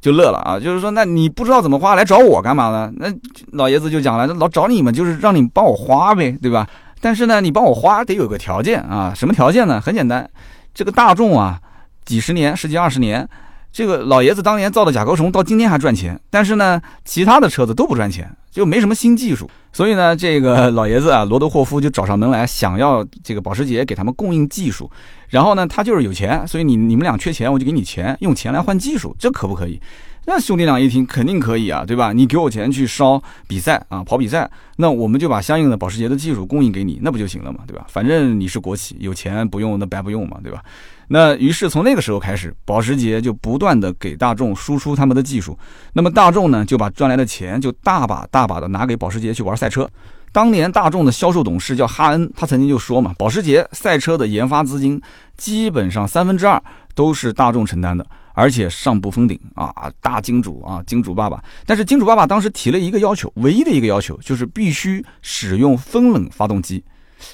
[0.00, 2.92] 就乐了啊，就是说，那你不知道怎么花，来找我干嘛呢？
[2.96, 3.06] 那
[3.52, 6.66] 老爷子就讲了，老找你们就是让你帮我花呗，对吧？
[7.00, 9.80] 但是呢，你帮我花得有个条件啊，什么条件呢？
[9.80, 10.28] 很简单，
[10.72, 11.60] 这个大众啊，
[12.04, 13.28] 几十年、十几二十年。
[13.72, 19.48] 这个老爷子当年造的甲壳虫到今天还赚钱，但是呢，其他的车子都不赚钱，就没什么新技术。
[19.72, 24.90] 所以呢，这个老爷子啊，罗德霍夫就找上门来，想要这个保时捷给他们供应技术。
[25.28, 29.80] 然后呢，他就是有钱，所以你你们俩缺钱，我就给你钱，用钱来换技术，这可不可以？
[30.24, 32.12] 那兄弟俩一听，肯定可以啊，对吧？
[32.12, 37.86] 你给我钱去烧比赛啊，跑比赛，那我们就把相应的保时捷的技术供应给你，那不就行了嘛，对吧？
[37.88, 40.62] 反正你是国企，有钱不用那白不用嘛，对吧？
[41.08, 45.58] 那于是从那个时候开始，保时捷就不断的给大众输出他们的技术，
[45.94, 49.88] 那么大众呢就把赚来的钱就大把大把的拿给保时捷去玩赛车。
[50.30, 55.00] 当年大众的销售董事叫哈恩，他曾经就说嘛，保时捷赛车的研发资金
[55.38, 56.62] 基本上三分之二
[56.94, 61.42] 都是大众承担的，而且上不封顶啊，大金主啊，金主爸爸。
[61.64, 66.84] 但是金主爸爸当时提了一个要求，唯一的一个要求就是必须使用风冷发动机。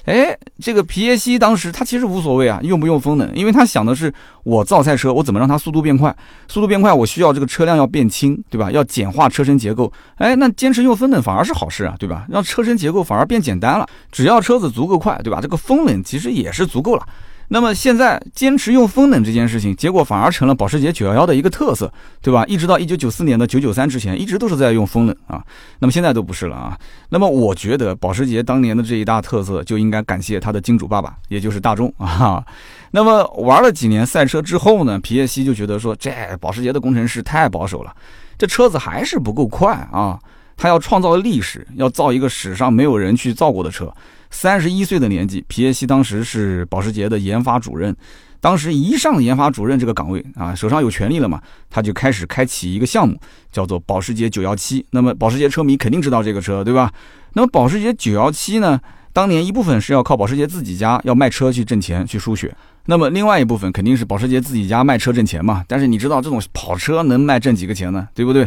[0.04, 6.14] 哎，这个皮耶西当时他其实无所谓啊，用不用风冷，因为他想的是我造赛车，我怎么让它速度变快？
[6.48, 8.70] 速度变快，我需要这个车辆要变轻，对吧？
[8.70, 9.92] 要简化车身结构。
[10.16, 12.26] 哎，那坚持用风冷反而是好事啊，对吧？
[12.28, 15.40] 让车身结构反而变简单了，只要车子足够快，对吧？
[15.40, 17.06] 这个风冷其实也是足够了。
[17.48, 22.44] 那么现在坚持用风冷这件事情，结果反而成了保时捷911的一个特色，对吧？
[22.46, 25.44] 一直到1994年的993之前，一直都是在用风冷啊。
[25.78, 26.78] 那么现在都不是了啊。
[27.10, 32.44] 那么我觉得保时捷当年的这一大特色，就应该感谢他的金主爸爸，也就是大众啊。
[32.90, 37.94] 那么玩了几年赛车之后呢，皮耶西就觉得说，这保时捷的工程师太保守了，
[38.38, 40.18] 这车子还是不够快啊。
[40.56, 43.92] 他要创造历史，要造一个史上没有人去造过的车。
[44.34, 47.94] 三十一岁的年纪，皮耶西当时是保时捷的研发主任。
[48.40, 53.16] 当时一上研发主任这个岗位啊，手上有权利了嘛，他就开始开启一个项目，
[53.52, 54.84] 叫做保时捷917。
[54.90, 56.92] 那么保时捷车迷肯定知道这个车，对吧？
[57.34, 58.78] 那么保时捷917呢，
[59.12, 62.54] 当年一部分是要靠保时捷自己家要卖车去挣钱去输血，
[62.86, 65.64] 那么另外一部分肯定是保时捷自己家卖车挣钱嘛。
[65.68, 68.08] 但是你知道这种跑车能卖挣几个钱呢？
[68.12, 68.46] 对不对？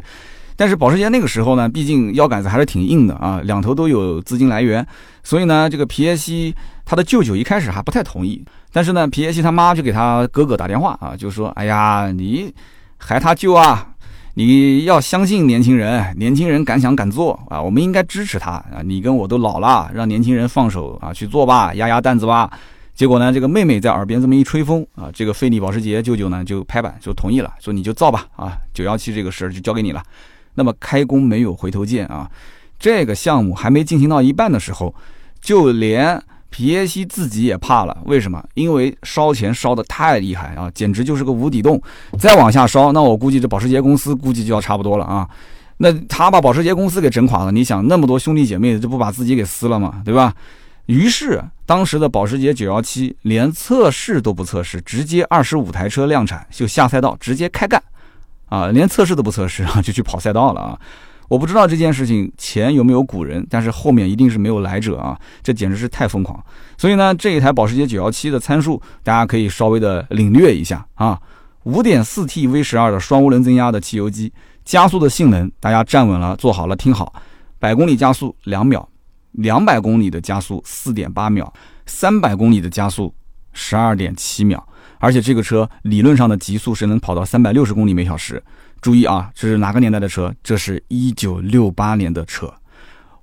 [0.57, 4.85] 但是保时捷那个时候呢，毕竟腰杆子还是挺硬的啊，两头都有资金来源，
[5.23, 8.43] 所以呢，这个皮耶西他的舅舅一开始还不太同意。
[8.73, 12.53] 但是呢，皮耶西他妈就给他哥哥打电话啊，就说：“哎呀，你
[12.97, 13.87] 还他舅啊，
[14.33, 18.81] 你要相信年轻人，年轻人敢想敢做啊，我们应该支持他啊。
[18.83, 22.49] 你跟我都老了，让年轻人放手啊去做吧，压压担子吧。”
[22.95, 30.01] 结果呢，这个妹妹在耳边这么一吹风啊，这个费利保时捷舅舅呢就拍板就同意了，说你就造吧啊，九幺七这个事儿就交给你了。
[30.57, 32.29] 那么开工没有回头箭啊！
[32.79, 34.93] 这个项目还没进行到一半的时候，
[35.39, 37.95] 就连皮耶西自己也怕了。
[38.05, 38.43] 为什么？
[38.55, 41.79] 因为烧钱烧的太厉害啊，简直就是个无底洞。
[42.19, 45.29] 再往下烧，那我估计这保时捷公司估计就要差不多了啊。
[45.77, 50.01] 那他把保时捷公司给整垮了，你想那么多兄弟姐妹，这不把自己给撕了吗？
[50.03, 50.33] 对吧？
[50.87, 57.81] 于是当时的保时捷917连测试都不测试，直接二十五台车量产就下赛道，直接开干。
[58.47, 60.79] 啊，连测试都不测试啊，就去跑赛道了啊！
[61.27, 65.19] 我不知道这件事情前有没有古人，但是后面一定是没有来者啊！
[65.43, 66.41] 这简直是太疯狂。
[66.77, 71.19] 所以呢，这一台保时捷917的参数，大家可以稍微的领略一下啊。
[71.65, 74.31] 5.4T V12 的双涡轮增压的汽油机，
[74.63, 77.13] 加速的性能，大家站稳了，坐好了，听好，
[77.59, 78.87] 百公里加速两秒，
[79.33, 81.51] 两百公里的加速4.8秒，
[81.85, 83.13] 三百公里的加速
[83.53, 84.65] 12.7秒。
[84.99, 88.41] 而且这个车理论上的极速是能跑到三百六十公里每小时。
[88.81, 90.33] 注意啊，这是哪个年代的车？
[90.43, 92.53] 这是一九六八年的车。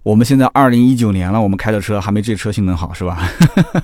[0.03, 3.27] 我们现在二零一九年了，我们开的车还没这车性能好，是吧？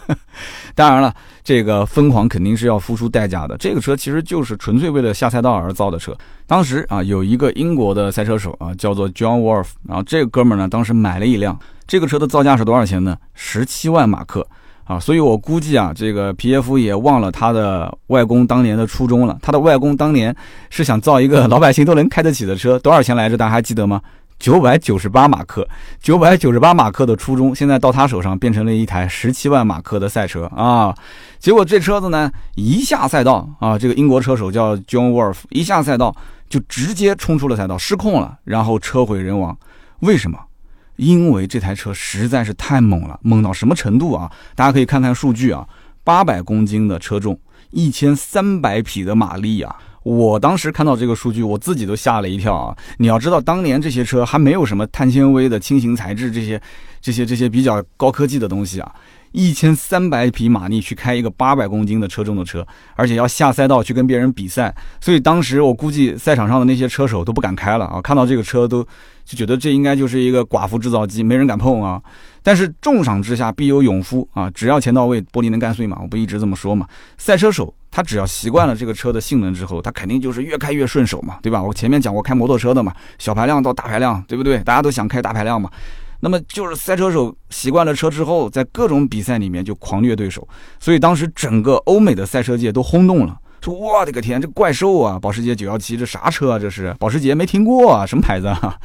[0.74, 3.56] 当然了，这个疯狂肯定是要付出代价的。
[3.56, 6.14] 这个车其实就是纯粹为了下赛道而造的车。
[6.46, 13.16] 当时啊，有一个英国的赛车手啊，叫做 John Wolf，然后这个哥们儿呢，当时买了一辆这个车的造价是多少钱呢？
[13.32, 14.46] 十七万马克。
[14.84, 19.38] 啊，所以我估计啊，这个皮耶夫也忘了他的外公当年的初衷了。
[19.40, 20.34] 他的外公当年
[20.68, 23.36] 是想造一个 老百姓都能开得起的车，多少钱来着？
[23.36, 24.00] 大家还记得吗？
[24.38, 25.68] 九百九十八马克，
[26.00, 30.94] 九百九十八马克的初衷，现在到他手上变成了一台十七万马克的赛车啊！
[31.38, 36.16] 结果这车子呢，一下赛道啊，这个英国车手叫 John Wolf，一下赛道
[36.48, 39.54] 就直接冲出了赛道，失控了，然后车毁人亡。
[40.00, 40.38] 为什么？
[41.00, 44.30] 因为这台车实在是太猛了，猛到什么程度啊？
[44.54, 45.66] 大家可以看看数据啊，
[46.04, 49.74] 八百公斤的车重，一千三百匹的马力啊！
[50.02, 52.76] 我当时看到这个数据，我自己都吓了一跳啊！
[52.98, 56.60] 你要知道，当年这些车还没有什么碳纤维的轻型材质，这些、
[57.00, 58.94] 这些、这些比较高科技的东西啊。
[59.32, 62.66] 一千三百匹马力去开一个八百公斤的车重的车，
[62.96, 68.00] 而且要下赛道去跟别人比赛，所以当时我估计赛场上的那些车手都不敢开了啊！
[68.00, 68.82] 看到这个车都
[69.24, 72.02] 就觉得这应该就是一个寡妇制造机，没人敢碰啊！
[72.42, 74.50] 但是重赏之下必有勇夫啊！
[74.50, 75.98] 只要钱到位，玻璃能干碎嘛？
[76.00, 76.86] 我不一直这么说嘛？
[77.18, 81.62] 赛车手他只要习惯了这个车的性能之后，他肯定就是越开越顺手嘛，对吧？
[81.62, 84.58] 我前面讲过开摩托车的嘛，小排量到大排量，对不对？
[84.58, 85.70] 大家都想开大排量嘛。
[86.20, 90.46] 那么就是赛车手习惯了车之后，在各种比赛里面就狂虐对手，
[90.78, 96.58] 所以当时整个欧美的赛车界都轰动了，说我的个天，这怪兽啊，保时捷917这啥车啊？
[96.58, 98.76] 这是保时捷没听过啊，什么牌子啊？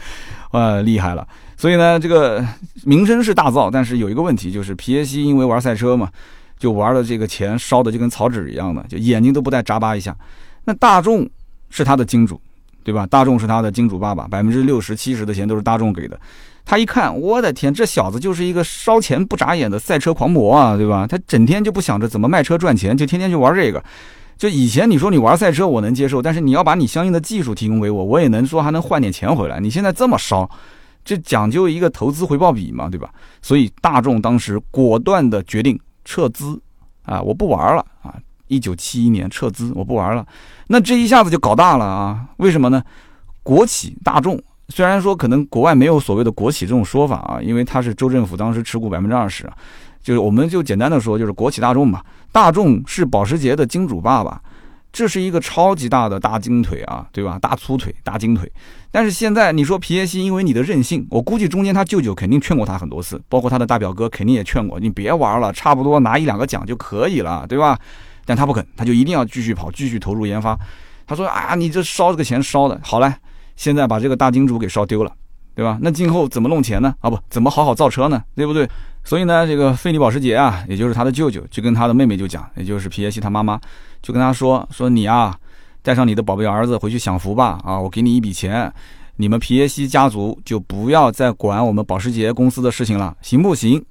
[0.51, 1.27] 呃，厉害了。
[1.57, 2.45] 所以呢，这个
[2.83, 6.09] 名声是大造，但是有一个问题，就是皮耶西因为玩赛车嘛，
[6.57, 10.15] 就玩的这个钱烧的就跟草纸一样的，就眼睛都不带眨巴一下。
[10.63, 11.29] 那大众
[11.69, 12.39] 是他的金主，
[12.83, 13.05] 对吧？
[13.07, 16.19] 大众是他的金主爸爸，百分之六十七十的钱都是大众给的。
[16.65, 21.05] 他一看，我的天，这小子就是一个烧钱不眨眼的赛车狂魔啊，对吧？
[21.05, 23.83] 他整天就不想着怎么卖车赚钱，就天天去玩这个。
[24.35, 29.59] 就以前你说你玩赛车，我能接受，但是你要把你相应的技术提供给我，我也能说还能换点钱回来。
[29.59, 30.49] 你现在这么烧，
[31.05, 33.09] 这讲究一个投资回报比嘛，对吧？
[33.41, 36.59] 所以大众当时果断的决定撤资，
[37.03, 38.15] 啊，我不玩了啊！
[38.47, 40.25] 一九七一年撤资，我不玩了。
[40.67, 42.25] 那这一下子就搞大了啊！
[42.37, 42.83] 为什么呢？
[43.41, 49.49] 国企大众虽然说可能国外没有所谓的国企这种说法啊，因为它是州政府当时持股百分之二十，
[50.01, 52.01] 就是我们就简单的说，就是国企大众嘛。
[52.31, 54.41] 大众是保时捷的金主爸爸。
[54.91, 57.37] 这是一个超级大的大金腿啊，对吧？
[57.37, 58.49] 大粗腿、大金腿。
[58.91, 67.77] 但是现在你说皮耶希因为你的任性，我估计中间他舅舅肯定劝过他很多次，包括他的大表哥肯定也劝过你别玩了，差不多拿一两个奖就可以了，对吧？
[68.23, 70.57] 但他不肯，他就一定要继续跑，继续投入研发。
[71.05, 73.13] 他说啊，你这烧这个钱烧的好嘞，
[73.55, 75.11] 现在把这个大金主给烧丢了，
[75.53, 75.77] 对吧？
[75.81, 76.93] 那今后怎么弄钱呢？
[76.99, 78.21] 啊不，怎么好好造车呢？
[78.35, 78.67] 对不对？
[79.03, 83.59] 所以呢，这个费利保时捷啊，也就是他的舅舅，就跟他的妹妹就讲，也就是皮耶希他妈妈，
[84.01, 85.37] 就跟他说说你啊，
[85.81, 88.71] 带上你的宝贝儿子回去享福吧，啊，我给你一笔钱，
[89.17, 93.83] 你们皮耶希家族就不要再管我们保时捷公司的事情了，行不行？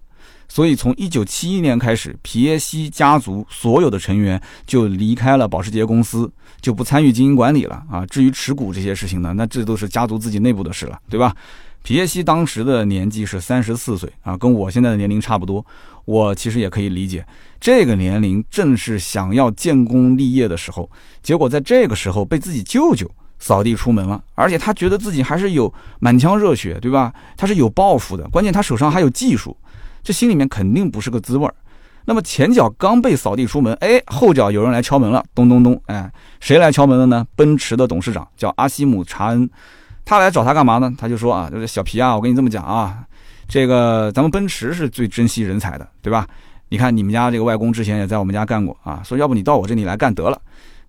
[0.54, 8.06] 所以从一九七一年开始，皮耶希家族所有的成员就离开了保时捷公司，就不参与经营管理了啊。
[8.06, 11.34] 至于持股这些事情呢，那这都是家族自己内部的事了，对吧？
[11.82, 15.66] 皮耶希当时的年纪是三十四岁啊，跟我现在的年龄差不多。
[16.04, 17.26] 我其实也可以理解，
[17.60, 20.88] 这个年龄正是想要建功立业的时候。
[21.20, 27.12] 结果在这个时候被自己舅舅扫地出门了，而且他觉得自己还是有满腔热血，对吧？
[27.36, 29.56] 他是有抱负的，关键他手上还有技术，
[30.04, 31.54] 这心里面肯定不是个滋味儿。
[32.04, 37.26] 那么前脚刚被扫地出门，哎，后脚有人来敲门了，咚咚咚，哎，谁来敲门了呢？
[37.34, 39.48] 奔驰的董事长叫阿西姆查恩。
[40.04, 40.94] 他来找他干嘛呢？
[40.98, 42.98] 他就说啊，就是小皮啊，我跟你这么讲啊，
[43.48, 46.26] 这个咱们奔驰是最珍惜人才的，对吧？
[46.68, 50.38] 你看你们家这个外公之前也在我们家干过啊，说要不你到我这里来干得了。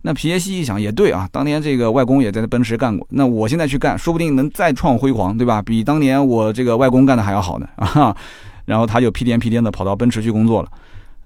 [0.01, 5.62] 那皮耶希一想也对啊，当年这个外公也在奔驰干过，那我现在去干，说不定能再创辉煌，对吧？
[5.62, 8.13] 比当年我这个外公干的还要好呢啊。
[8.65, 10.69] 然后他就屁颠屁颠的跑到奔驰去工作了。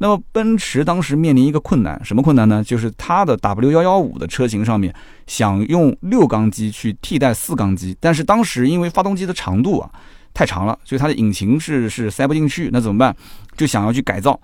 [0.02, 2.64] 那么奔驰当时面临一个困难，什么困难呢？
[2.64, 4.96] 就是它的 W 幺幺五的车型上面
[5.28, 9.92] 想用六缸机去替代四缸机，但是当时因为发动机的长度啊
[10.34, 13.14] 太长了，所以它的引擎是是塞不进去，那怎么办？
[13.58, 14.40] 就想要去改造，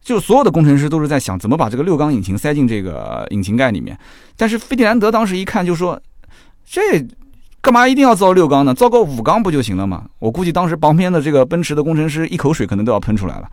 [0.00, 3.98] 就所有的工程师都是在想怎么把这个六缸引擎塞进这个引擎盖里面。
[4.34, 6.00] 但是费迪南德当时一看就说，
[6.64, 7.06] 这
[7.66, 8.72] 干嘛一定要造六缸呢？
[8.72, 10.04] 造个五缸不就行了吗？
[10.20, 13.50] 我估计当时旁边的这个奔驰的工程师一口水可能都要喷出来了。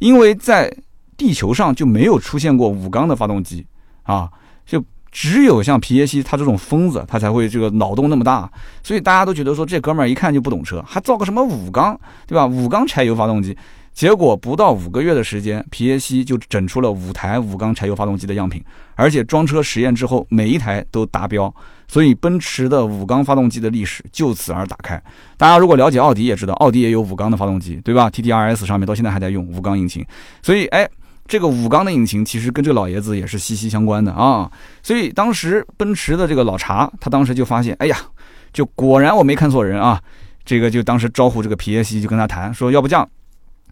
[0.00, 0.68] 因为在
[1.16, 3.64] 地球上就没有出现过五缸的发动机
[4.02, 4.28] 啊，
[4.66, 8.50] 就只有像皮耶希他这种疯子，他才会这个脑洞那么大，
[8.82, 11.96] 所以大家都觉得说这哥们儿一看就不懂车，还造个什么五缸，
[12.26, 12.44] 对吧？
[12.44, 13.56] 五缸柴油发动机，
[13.94, 18.60] 结果不到五个月的时间，皮耶希就整出了五台五缸柴油发动机的样品，
[18.96, 21.54] 而且装车实验之后，每一台都达标。
[21.92, 24.98] 所以奔驰的五缸发动机的历史就此而打开。
[25.36, 30.02] 大家如果了解奥迪，也知道奥迪也有五缸的发动机，对吧？T T R S 上面到现在还在用五缸引擎。
[30.42, 30.88] 所以，哎，
[31.26, 34.50] 这个五缸的引擎其实跟这个老爷子也是息息相关的啊。
[34.82, 37.98] 所以当时奔驰的这个老查，他当时就发现，哎呀，
[38.54, 40.00] 就果然我没看错人啊。
[40.46, 43.06] 这个就当时招呼这个皮耶希，就跟他谈说，要不这样，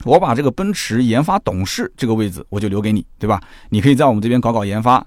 [0.04, 3.40] 我把这个奔驰研发董事这个位置我就留给你，对吧？
[3.70, 5.02] 你可以在我们这边搞搞研发。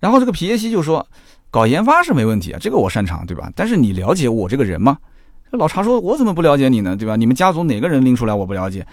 [0.00, 1.06] 然后这个皮耶希就说。
[1.52, 3.52] 搞研发是没问题啊，这个我擅长，对吧？
[3.54, 4.96] 但是你了解我这个人吗？
[5.50, 6.96] 老查说，我怎么不了解你呢？
[6.96, 7.14] 对吧？
[7.14, 8.86] 你们家族哪个人拎出来我不了解，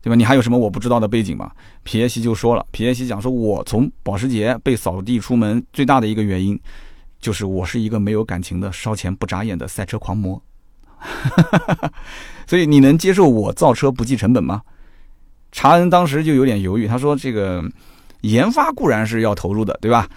[0.00, 0.16] 对吧？
[0.16, 1.52] 你还有什么我不知道的背景吗？
[1.82, 6.58] 皮耶希就说了，皮耶希讲说，我从保时捷被扫地出门最大的一个原因，
[7.20, 10.42] 就是我是一个没有感情的烧钱不眨眼的赛车狂魔。
[12.48, 14.62] 所以你能接受我造车不计成本吗？
[15.52, 17.62] 查恩当时就有点犹豫，他说这个
[18.22, 20.08] 研发固然是要投入的，对吧？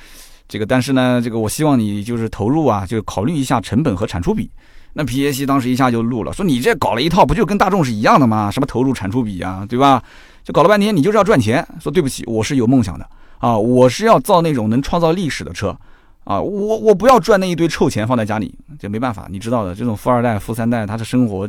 [0.50, 4.50] 这个，但是呢，这个我希望你就是投入啊，就考虑一下成本和产出比。
[4.94, 8.50] 那皮耶希当时一下就怒了，说你这搞了一套，不就跟大众是一样的吗？
[8.50, 10.04] 什么投入产出比啊，对吧？
[10.44, 11.66] 就搞了半天，你就是要赚钱。
[11.80, 13.08] 说对不起，我是有梦想的
[13.38, 15.78] 啊，我是要造那种能创造历史的车
[16.24, 21.48] 啊，我我不要赚那一堆臭钱放在家里，这没办法，你知道的，这种富二代、富三代，他的生活。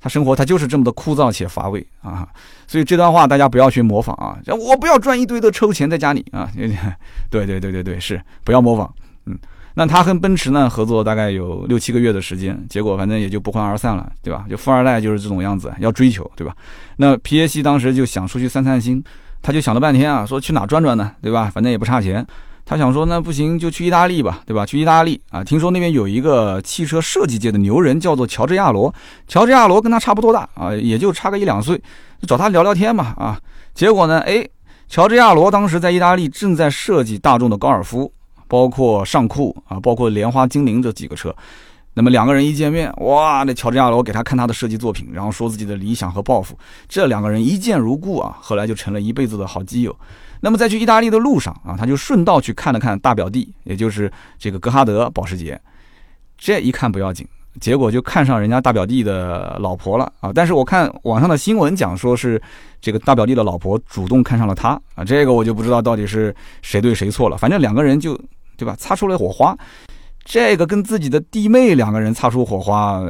[0.00, 2.28] 他生活他就是这么的枯燥且乏味啊，
[2.66, 4.38] 所以这段话大家不要去模仿啊！
[4.54, 6.48] 我不要赚一堆的臭钱在家里啊！
[7.30, 8.92] 对对对对对，是不要模仿。
[9.26, 9.36] 嗯，
[9.74, 14.46] 那他跟奔驰呢合作大概有六七个月的时间，结果反正也就不欢而散了，对吧？
[14.48, 16.54] 就富二代就是这种样子，要追求，对吧？
[16.96, 19.02] 那皮耶西当时就想出去散散心，
[19.42, 21.50] 他就想了半天啊，说去哪转转呢，对吧？
[21.52, 22.24] 反正也不差钱。
[22.68, 24.66] 他想说，那不行，就去意大利吧，对吧？
[24.66, 28.94] 去意大利啊，听说那边有一个汽车设计界的牛人，叫做乔治亚罗。
[29.26, 31.78] 乔治亚罗跟他差不多大啊，也就差个一两岁，
[32.20, 33.40] 就找他聊聊天嘛啊。
[33.72, 34.46] 结果呢，哎，
[34.86, 38.12] 乔治亚罗当时在意大利正在设计大众的高尔夫，
[38.46, 41.34] 包括尚酷啊，包括莲花精灵这几个车。
[41.94, 46.54] 那么两个人一见面，哇，那乔治亚罗给他看他的设计作品，然后说自己的理想和抱负，
[46.86, 49.96] 这两个人一见如故啊，后来就成了一辈子的好基友。
[50.40, 55.60] 那么在去意大利的路上啊，他就顺道去看了看大表弟，也就是这个格哈德保时捷。
[56.36, 57.26] 这一看不要紧，
[57.60, 60.30] 结果就看上人家大表弟的老婆了啊！
[60.32, 62.40] 但是我看网上的新闻讲说是
[62.80, 67.36] 这个大表弟的老婆主动看上了他啊，这个我就不知道到底是谁对谁错了。
[67.36, 68.16] 反正两个人就
[68.56, 69.56] 对吧，擦出了火花。
[70.24, 73.02] 这个跟自己的弟妹两个人擦出火花，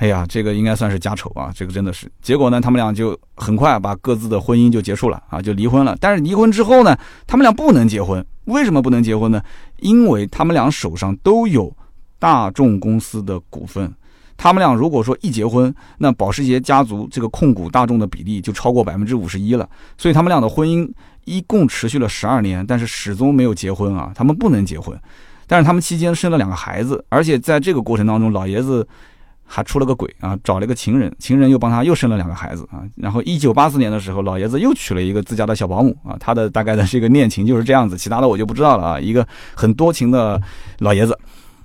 [0.00, 1.52] 哎呀，这个应该算是家丑啊！
[1.54, 2.10] 这个真的是。
[2.22, 5.94] 结果呢，他们俩就很快把各自的婚姻就结束了啊，就离婚了。
[6.00, 8.24] 但是离婚之后呢，他们俩不能结婚。
[8.46, 9.42] 为什么不能结婚呢？
[9.80, 11.70] 因为他们俩手上都有
[12.18, 13.92] 大众公司的股份。
[14.38, 19.68] 他们俩如果说一结婚，那保时捷家族这个控股大众的比例就超过百分之五十一了。
[19.98, 20.90] 所以他们俩的婚姻
[21.26, 24.12] 一共持续了十二年，但是始终没有结婚啊！
[24.14, 24.98] 他们不能结婚。
[25.46, 28.86] 但是他们期间生了两个孩子，而且在这个过程当中，老爷子
[29.52, 32.84] 还出了个轨啊，找了个情人，情人又帮他又生了两个孩子啊。
[32.94, 36.16] 然后一九八四年的时候，老爷子又娶了一个自家的小保姆啊。
[36.20, 39.00] 他的大概的这个恋情就是这样子，其他的我就不知道了啊。
[39.00, 40.40] 一个很多情的
[40.78, 41.18] 老爷子。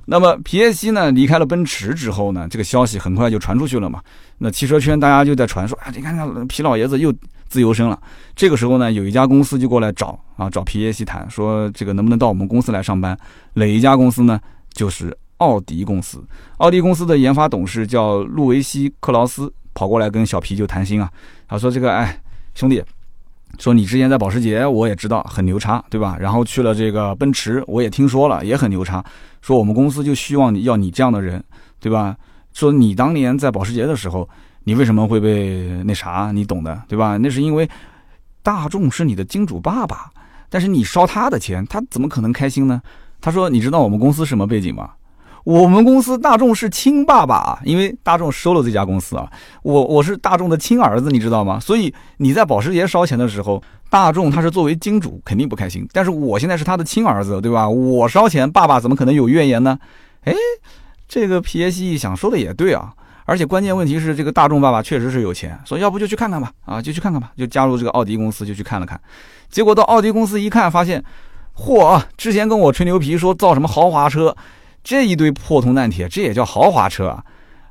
[0.06, 4.02] 那么皮耶西呢离开了奔驰之后呢，这个消息很快就传出去了嘛。
[4.40, 7.14] 那汽车圈大家就在传说啊，你看看皮老爷子又。
[7.48, 7.98] 自由身了，
[8.36, 13.18] 这个时候呢，有一家公司就过来找啊，找皮耶西谈，说这个能不能到我们公司来上班？
[13.54, 14.42] 哪一家公司呢？
[14.74, 16.24] 就是奥迪公司。
[16.58, 21.12] 奥迪公司的研发董事叫路维西克劳斯，跑过来跟小皮就谈心啊。
[21.48, 22.22] 他说：“这个，哎，
[22.54, 22.84] 兄弟，
[23.60, 26.18] 说你之前在保时捷，我也知道很牛叉，对吧？
[26.20, 29.04] 然后去了这个奔驰，我也听说了，也很牛叉。
[29.42, 31.44] 说我们公司就希望你要你这样的人，
[31.80, 32.16] 对吧？
[32.54, 34.28] 说你当年在保时捷的时候。”
[34.68, 36.32] 你为什么会被那啥？
[36.34, 37.18] 你懂的，对吧？
[37.18, 37.70] 那是因为
[38.42, 40.10] 大众是你的金主爸爸，
[40.50, 42.82] 但是你烧他的钱，他怎么可能开心呢？
[43.22, 44.90] 他说：“你知道我们公司什么背景吗？
[45.46, 49.32] 我们公司大众是亲爸爸啊，因为大众收了这家公司啊。
[49.62, 51.60] 我我是大众的亲儿子，你知道吗？
[51.60, 55.88] 所以你在保时捷烧钱的时候，大众他是作为金主肯定不开心。
[55.94, 57.70] 但是我现在是他的亲儿子，对吧？
[57.70, 59.78] 我烧钱，爸爸怎么可能有怨言呢？
[60.24, 60.34] 哎，
[61.08, 62.92] 这个皮耶西一想，说的也对啊。”
[63.28, 69.00] 而且关键问题是，这个大众爸爸确实是有钱，说要不就去看看吧，啊，就去看看吧，就加入这个奥迪公司，就去看了看。
[69.50, 71.04] 结果到奥迪公司一看，发现，
[71.56, 74.36] 嚯，之前跟我吹牛皮说造什么豪华车，
[74.86, 77.24] 这一堆破铜烂铁，这也叫豪华车啊？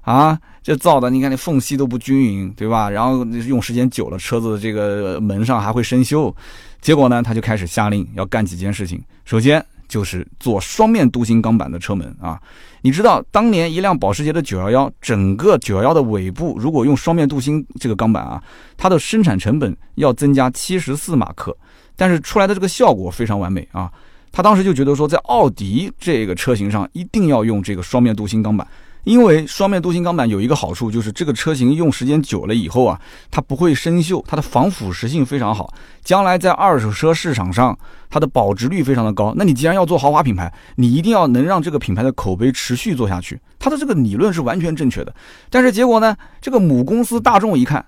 [0.02, 2.90] 啊，这造的，你看那缝隙都不均匀，对吧？
[2.90, 6.34] 然后用时间久了，车子这个门上还会生锈。
[6.82, 9.00] 结果呢，他就开始下令要干几件事情。
[9.24, 12.38] 首先就是做双面镀锌钢板的车门啊。
[12.82, 18.42] 你知道当年一辆保时捷的911，整个911的尾部如果用双面镀锌这个钢板啊，
[18.76, 21.56] 它的生产成本要增加七十四马克，
[21.96, 23.90] 但是出来的这个效果非常完美啊。
[24.36, 28.66] 他当时就觉得说，在奥迪这个车型上一定要用这个双面镀锌钢板。
[29.04, 37.78] 因为双面镀锌钢板有一个好处，就是这个车型用时间久了以后啊，它不会生锈，它的防腐蚀性非常好，将来在二手车市场上，
[38.10, 39.32] 它的保值率非常的高。
[39.36, 43.38] 那你既然要做豪华品牌，你一定要能让这个品牌的口碑持续做下去。
[43.58, 45.14] 它的这个理论是完全正确的。
[45.50, 47.84] 但是结果呢，这个母公司大众一看，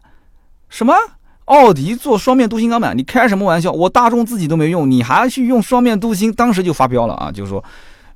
[0.69, 0.95] 什么
[1.47, 3.73] 奥迪做双面镀锌钢板，你开什么玩笑？
[3.73, 6.31] 我大众自己都没用，你还去用双面镀锌？
[6.33, 7.63] 当时就发飙了啊，就是说。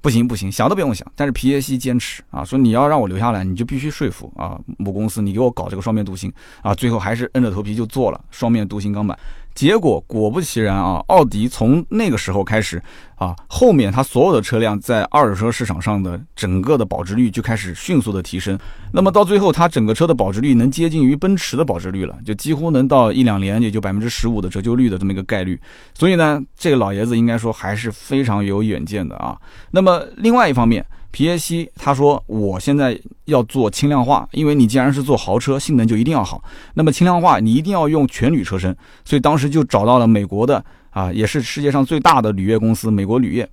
[0.03, 1.07] 不行不行，想都不用想。
[1.15, 6.75] 但是皮耶西坚持啊，说你要让我留下来，你就必须说服啊母公司，你给我搞这个双面镀锌啊。
[6.75, 9.19] 最后还是硬着头皮就做了双面镀锌钢板。
[9.61, 12.83] 结果果不其然啊，奥迪从那个时候开始
[13.17, 18.59] 啊，后面它所有的车辆在二手车市场上的整个的保值率就开始迅速的提升。
[18.91, 25.61] 那么到最后，它整个车的保值率能接近于奔驰的保值率了，就几乎能到一两年也就百分之十五的折旧率的这么一个概率。
[25.93, 29.37] 所以呢，这个老爷子应该说还是非常有远见的啊。
[29.73, 30.83] 那么另外一方面。
[31.13, 36.43] 皮耶西他说：“我现在要做轻量化，因为你既然是做豪车，性能就一定要好。
[36.75, 38.77] 那么轻量化，你一定要用全铝车身。
[39.05, 43.49] 所以当时就找到了美国的啊，也是世界上最大的铝业公司——美国铝业。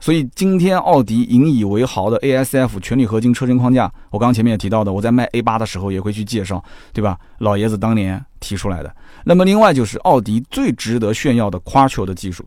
[0.00, 6.60] 所以今天奥迪引以为豪的 ASF 全铝合金车身框架，我刚刚前面也提到的，我在卖 A 八的时候也会去介绍，
[6.92, 7.16] 对吧？
[7.38, 8.92] 老爷子当年提出来的。
[9.22, 12.44] 那么另外就是奥迪最值得炫耀的 Quattro 的技术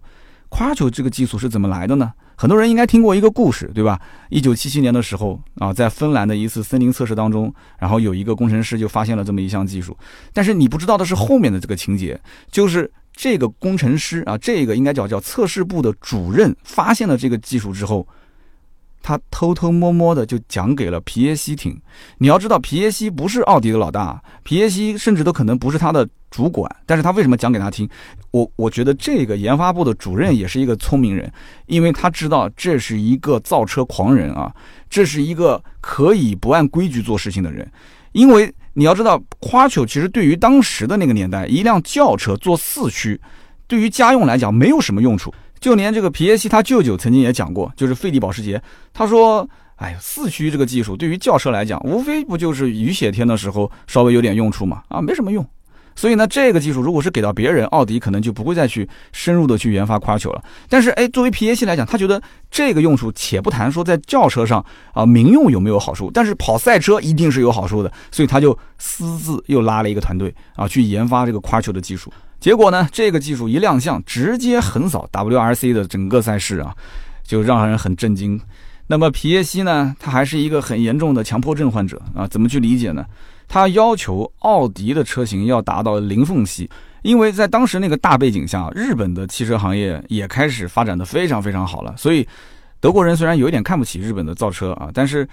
[0.49, 3.99] ，Quattro 这个技术是怎么来的呢？”很多人应该听过一个故事，对吧？
[4.29, 9.97] 一九七七年的时候啊，在芬兰的一次森林测试当中，然后有一个工程师就发现了这么一项技术。
[10.33, 12.19] 但是你不知道的是后面的这个情节，
[12.51, 18.07] 就是这个工程师啊，这个应该叫叫测试部的主任发现了这个技术之后，
[19.05, 21.79] 他偷偷摸摸的就讲给了皮耶西听。
[22.17, 26.67] 你要知道，皮耶西不是奥迪的老大，皮耶西甚至都可能不是他的主管。
[26.87, 27.87] 但是他为什么讲给他听？
[28.31, 31.31] 我我觉得这个研发部的主任也是一个聪明人，
[31.67, 34.51] 因为他知道这是一个造车狂人啊，
[34.89, 37.71] 这是一个可以不按规矩做事情的人。
[38.11, 43.21] 因为你要知道，夸丘其实对于当时的那个年代，一辆轿车做四驱，
[43.67, 45.31] 对于家用来讲没有什么用处。
[45.59, 48.61] 就连这个皮耶西他舅舅曾经也讲过，就是费迪保时捷，
[48.93, 49.47] 他说
[49.77, 55.45] ：“哎呀，四驱这个技术对于轿车来讲，无非不就是雨雪天的时候稍微有点用处嘛，啊，没什么用。
[55.97, 60.43] 所以呢，这个技术如果是给到别人，奥迪可能就不会再去深入的去研发夸球了。
[60.67, 72.11] 但是，哎，作为皮耶西来讲，他觉得这个用处，且不谈说在轿车上啊民用有没有好处，但是跑赛车一定是有好处的，所以他就私自又拉了一个团队啊去研发这个夸球的技术。”
[72.45, 76.75] 结果呢，这个技术一亮相，直接横扫 WRC 的整个赛事啊，
[77.23, 78.39] 就让人很震惊。
[78.85, 82.27] 那么皮耶西呢，他还是一个很严重的强迫症患者啊。
[82.27, 83.03] 怎么去理解呢？
[83.47, 86.69] 他要求奥迪的车型要达到零缝隙，
[87.01, 91.95] 因为在当时那个大背景下，日本的汽车行业也开始发展的非常非常好了。
[91.97, 92.27] 所以
[92.79, 95.27] 德国人虽然有一点看不起日本的造车啊，但是。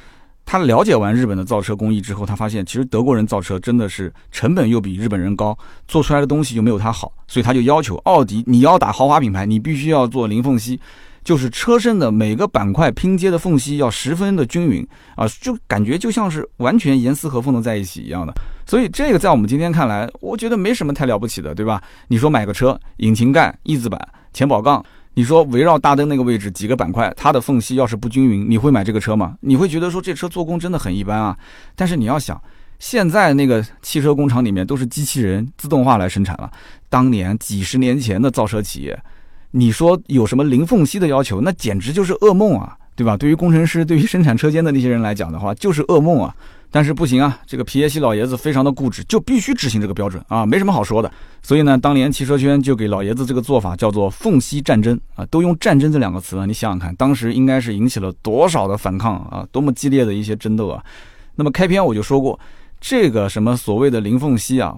[0.44, 5.56] 他了解完日本的造车工艺之后，他发现其实德国人造车真的是成本又比日本人高，
[5.88, 10.78] 做出来的东西又没有他好，所以他就要求奥迪，你要打豪华品牌，你必须要做零缝隙，
[11.24, 14.86] 就是车身的每个板块拼接的缝隙要十分的均匀
[15.16, 18.34] 啊，就感觉就像是完全严丝合缝的在一起一样的。
[18.66, 21.82] 所以这个在我们今天看来，我觉得没什么太了不起的，对吧？
[22.08, 23.98] 你说买个车，引擎盖、翼子板、
[24.32, 24.84] 前保杠。
[25.14, 29.36] 你说围绕大灯那个位置几个板块，它的缝隙要是不均匀，你会买这个车吗？
[29.40, 31.36] 你会觉得说这车做工真的很一般啊。
[31.76, 32.40] 但是你要想，
[32.78, 36.50] 现在那个汽车工厂里面都是机器人自动化来生产了，
[36.88, 38.98] 当年几十年前的造车企业，
[39.50, 43.16] 你说有什么零缝隙的要求，那简直就是噩梦啊，对吧？
[43.16, 46.34] 对于工程师，对于生产车间的那些人来讲的话，就是噩梦啊。
[46.74, 51.12] 但是不行啊，这个皮耶西老爷子非常的固执，就必须执行这个标准啊，没什么好说的。
[51.42, 60.82] 所以呢，当年汽车圈就给老爷子这个做法叫做“缝隙战争”啊，都用“战争”这两个词啊，你想想看，当时应该是引起了多少的反抗啊，多么激烈的一些争斗啊。
[61.34, 62.40] 那么开篇我就说过，
[62.80, 64.74] 这个什么所谓的零缝隙啊，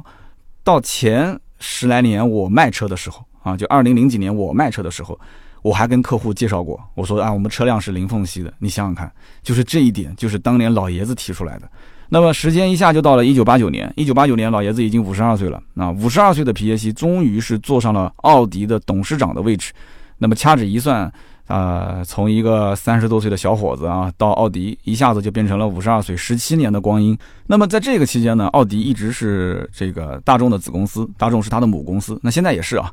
[0.65, 5.17] 到前十来年我卖车的时候啊，就二零零几年我卖车的时候。
[5.65, 8.53] 我还跟客户介绍过，我说啊，我们车辆是零缝隙的。
[8.59, 9.11] 你想想看，
[9.43, 11.67] 就是这一点，就是当年老爷子提出来的。
[12.11, 15.59] 那么时间一下就到了一九八九年，一九八九年老爷子已经五十二岁了。
[15.75, 19.73] 啊，五十二岁的皮耶西终于是坐上了奥迪的董事长的位置。
[20.19, 21.11] 那么掐指一算，
[21.47, 27.17] 啊，从一个三十多岁的小伙子啊，到奥迪一下子就变成了五十二岁，十七年的光阴。
[27.47, 32.21] 那么在这个期间呢，奥迪一直是这个大众的子公司，大众是他的母公司。
[32.23, 32.93] 那现在也是啊。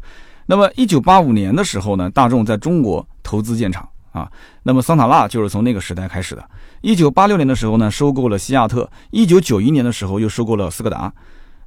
[0.52, 4.30] 那么，一九八五年的时候呢，大众在中国投资建厂啊。
[4.64, 6.43] 那么桑塔纳就是从那个时代开始的。
[6.82, 11.10] 一九八六年的时候呢，收购了西亚特；一九九一年的时候又收购了斯柯达。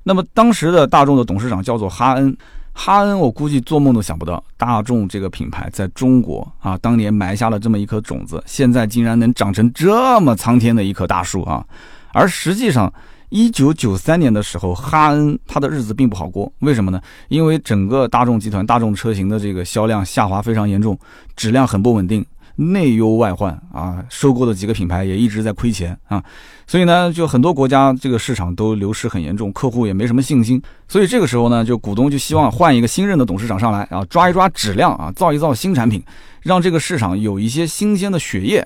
[0.02, 2.36] 那么当时的大众的董事长叫做哈恩，
[2.74, 11.64] 哈恩我估计做梦都想不到，大众这个品牌在中国啊，当年埋下了这么一颗种子，现在竟然能长成这么苍天的一棵大树啊！
[12.12, 12.92] 而实际上，
[13.34, 17.00] 一九九三年的时候，哈恩他的日子并不好过，为什么呢？
[17.26, 20.96] 因为整个大众集团大众车型的这个销量下滑非常严重，
[21.34, 22.24] 质量很不稳定，
[22.54, 26.22] 内忧外患啊，收购的几个品牌也一直在亏钱啊，
[26.64, 36.00] 所以呢，就很多国家这个市场都流失很严重，客户也没什么信心，所以这个时候呢，就股东就希望换一个新任的董事长上来啊，抓一抓质量啊，造一造新产品，
[36.42, 38.64] 让这个市场有一些新鲜的血液，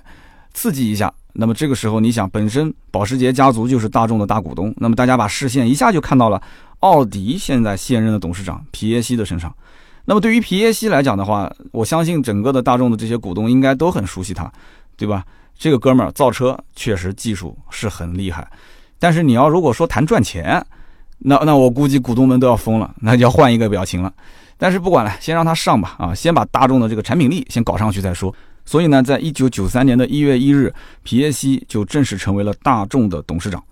[0.53, 1.11] 刺激一下。
[1.41, 6.43] 那么这个时候，你想，本身保时捷家族就是大众的大股东，那么大家把视线一下就看到了
[6.81, 9.55] 奥迪现在现任的董事长皮耶西的身上。
[10.05, 14.51] 那么对于皮耶西来讲的话，我相信整个的大众的这些股东应该都很熟悉他，
[14.97, 15.25] 对吧？
[15.57, 18.45] 这个哥们儿造车确实技术是很厉害，
[18.99, 20.61] 但是你要如果说谈赚钱，
[21.19, 24.13] 那那我估计股东们都要疯了，那就要换一个表情了。
[24.57, 28.35] 但是不管了，先让他上吧，啊，先把大众的这个产品力先搞上去再说。
[28.69, 30.71] 所以呢，在一九九三年的一月一日，
[31.03, 33.65] 皮耶西就正式成为了大众的董事长。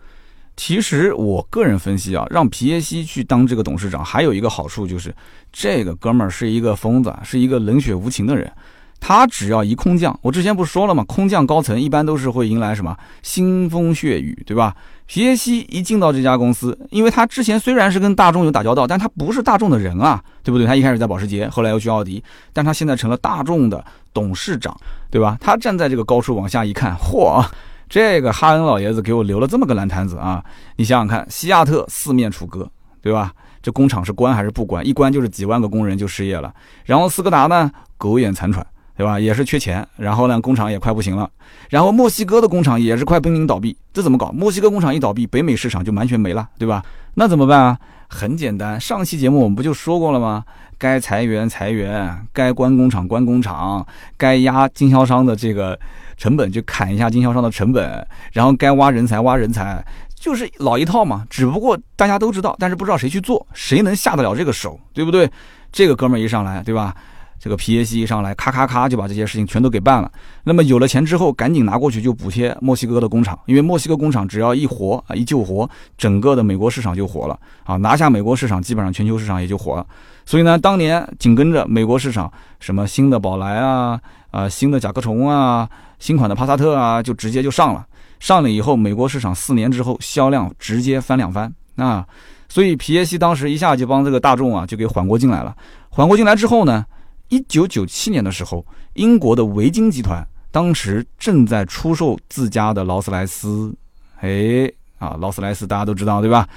[0.56, 5.14] 其实我个人分析啊，让皮耶西去当这个董事长，还有一个好处就是，
[5.52, 8.50] 这个哥们儿是一个疯子，是一个冷血无情的人。
[8.98, 11.04] 他只要一空降，我之前不是说了吗？
[11.04, 14.74] 空降高层一般都是会迎来什么腥风血雨，对吧？
[15.06, 20.66] 皮耶西一进到这家公司，因为他之前虽然是跟大众有打交道，但他不是大众的人啊，对不对？
[20.66, 24.76] 他一开始在保时捷，后来又去奥迪，但他现在成了大众的董事长，
[25.10, 25.38] 对吧？
[25.40, 27.44] 他站在这个高处往下一看，嚯，
[27.88, 30.44] 这个哈恩老爷子给我留了这么个烂摊子啊！
[30.76, 32.68] 你想想看，西亚特四面楚歌，
[33.00, 33.32] 对吧？
[33.62, 34.86] 这工厂是关还是不关？
[34.86, 36.52] 一关就是几万个工人就失业了。
[36.84, 38.64] 然后斯柯达呢，苟延残喘。
[38.96, 39.20] 对吧？
[39.20, 41.28] 也是缺钱，然后呢，工厂也快不行了，
[41.68, 44.32] 然后墨西哥的工厂也是快濒临倒闭，这怎么搞？
[44.32, 46.82] 墨西哥工厂一倒闭，北美市场就完全没了，对吧？
[47.14, 47.78] 那怎么办啊？
[48.08, 50.44] 很简单，上期节目我们不就说过了吗？
[50.78, 53.84] 该裁员裁员，该关工厂关工厂，
[54.16, 55.78] 该压经销商的这个
[56.16, 59.84] 成本就砍一下经销商的成本，然后该挖人才挖人才，
[60.14, 61.24] 就是老一套嘛。
[61.28, 65.28] 只不过大家都知道，但是不知道谁去做，谁能下得了这个手，对不对？
[65.72, 66.94] 这个哥们儿一上来，对吧？
[67.38, 70.10] 这个皮耶西一上来，咔咔咔就把这些事情全都给办了。
[70.42, 75.68] 那么有了钱之后，赶紧拿过去就补贴墨西哥的工厂，因为墨西哥工厂只要一活啊，一救活，
[75.98, 77.76] 整个的美国市场就活了啊！
[77.76, 79.86] 拿下美国市场，基本上全球市场也就活了。
[80.24, 85.68] 所以呢，当年紧跟着美国市场，什么新的宝来啊，啊新的甲壳虫啊，
[85.98, 87.86] 新款的帕萨特啊，就直接就上了。
[88.18, 92.04] 上了以后，美国市场四年之后销量直接翻两番啊！
[92.48, 95.54] 所以皮耶西当时一下就帮这个大众啊就给缓过劲来了。
[95.90, 96.84] 缓过劲来之后呢？
[97.28, 98.64] 一九九七年的时候，
[98.94, 103.74] 英国的维京集团当时正在出售自家的劳斯莱斯，
[104.20, 106.48] 哎，啊，劳斯莱斯大家都知道对吧？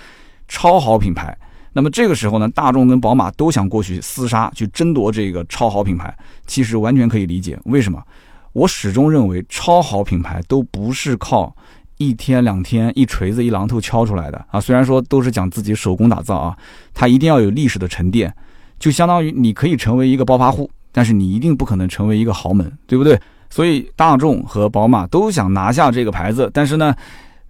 [0.48, 1.38] 超豪品牌。
[1.74, 6.16] 那么这个时候呢，大众跟宝马都想过去厮杀，去争夺这个超豪品牌。
[6.48, 8.04] 其实完全可以理解，为什么？
[8.54, 11.56] 我始终认为，超豪品牌都不是靠
[11.98, 14.60] 一天两天一锤子一榔头敲出来的啊。
[14.60, 16.58] 虽然说都是讲自己手工打造啊，
[16.94, 18.34] 它一定要有历史的沉淀。
[18.80, 23.20] 就相当于你可以成为一个暴发户，但是你一定不可能成为一个豪门，对不对？
[23.50, 26.96] 所以大众和宝马都想拿下这个牌子，但是呢，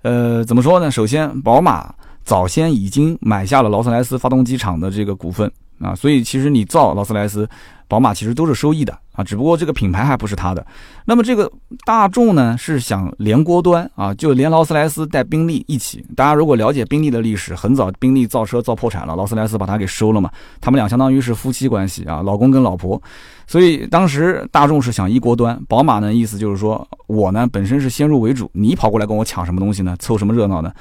[0.01, 0.89] 呃，怎么说呢？
[0.89, 7.47] 首先，宝马早先已经买下了劳斯莱斯发动机厂的这个股份啊，所以其实你造劳斯莱斯。
[7.89, 10.65] 宝马其实都是收益的啊，只不过这个品牌还不是它的。
[11.05, 11.51] 那么这个
[11.85, 16.05] 大众呢，是想连锅端啊，就连劳斯莱斯带宾利一起。
[16.15, 20.29] 大家如果了解宾利的历史，很早宾利造车造破产了，劳斯莱斯把它给收了嘛。
[20.61, 23.01] 他们俩相当于是夫妻关系啊，老公跟老婆。
[23.47, 29.95] 所以当时大众是想一锅端，宝马呢意思就是说我呢本身是先入为主，你跑过来跟我抢什么东西呢？
[29.97, 30.71] 凑什么热闹呢？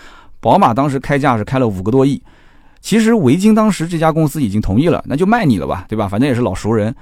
[0.41, 2.23] 宝马当时开价是开了五个多亿。
[2.89, 6.09] 其实维京当时这家公司已经同意了，那就卖你了吧，对吧？
[6.09, 6.95] 反正也是老熟人。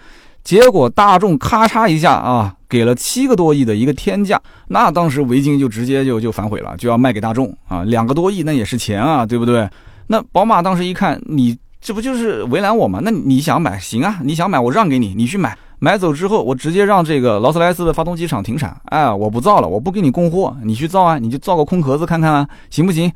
[0.42, 9.70] 结果大众咔嚓一下啊，给了七个多亿的一个天价，那当时维京就直接就就反悔了，就要卖给大众啊，两个多亿那也是钱啊，对不对？
[10.10, 12.98] 那宝马当时一看，你这不就是为难我吗？
[13.04, 23.12] 那你想买行啊，你想买我让给你，你去买，买走之后我直接让这个劳斯莱斯的发动机厂停产，哎，我不造了，我不给你供货，你去造啊，你就造个空壳子看看啊，行不行？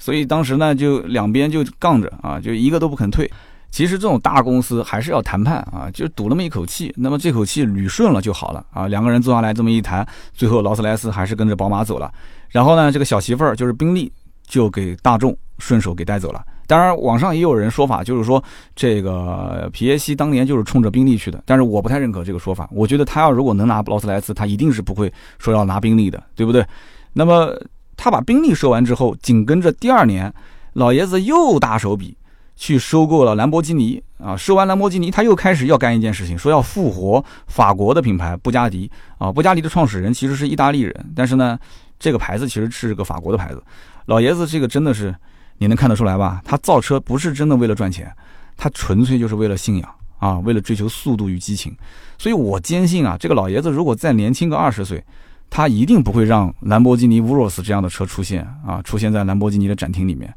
[0.00, 3.30] 所以当时呢，就两边就杠着啊，就一个都不肯退。
[3.70, 6.92] 其实这种大公司还是要谈判啊，就赌那么一口气。
[6.96, 8.88] 那么这口气捋顺了就好了啊。
[8.88, 12.10] 两个人坐下来这么一谈，最后劳斯莱斯还是跟着宝马走了。
[12.48, 14.10] 然后呢，这个小媳妇儿就是宾利，
[14.44, 16.42] 就给大众顺手给带走了。
[16.66, 18.42] 当然，网上也有人说法，就是说
[18.74, 21.40] 这个皮耶西当年就是冲着宾利去的。
[21.46, 22.68] 但是我不太认可这个说法。
[22.72, 26.66] 我觉得他要如果能拿劳斯莱斯，他一定是不会说要拿宾利的，对不对？
[27.12, 27.54] 那么。
[28.02, 30.32] 他把宾利收完之后，紧跟着第二年，
[30.72, 32.16] 老爷子又大手笔
[32.56, 34.34] 去收购了兰博基尼啊！
[34.34, 39.30] 收完兰博基尼，他又开始要干一件事情，说要复活法国的品牌布加迪啊！
[39.30, 41.58] 布加迪的创始人其实是意大利人，但是呢，
[41.98, 43.62] 这个牌子其实是个法国的牌子。
[44.06, 45.14] 老爷子这个真的是，
[45.58, 46.40] 你能看得出来吧？
[46.42, 48.10] 他造车不是真的为了赚钱，
[48.56, 51.76] 他纯粹就是为了信仰啊，为了追求速度与激情。
[52.16, 55.04] 所以我坚信啊，这个老爷子如果再年轻个二十岁。
[55.50, 60.32] 他一定不会让兰博基尼 Urus 这样的车出现啊，出现在兰博基尼的展厅里面。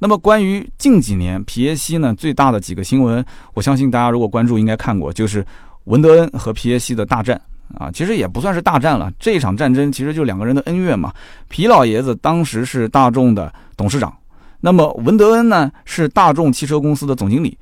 [0.00, 5.44] 那么关于近几年皮耶西呢最大的几个新闻，我相信大家如果关注应该看过，就是
[5.84, 7.40] 文德恩和皮耶西的大战
[7.76, 11.12] 啊，其实也不算是大战了，这一场战争其实就两个人的恩怨嘛。
[11.48, 14.16] 皮老爷子当时是大众的董事长，
[14.60, 17.56] 那么文德恩呢是大众汽车公司的总经理，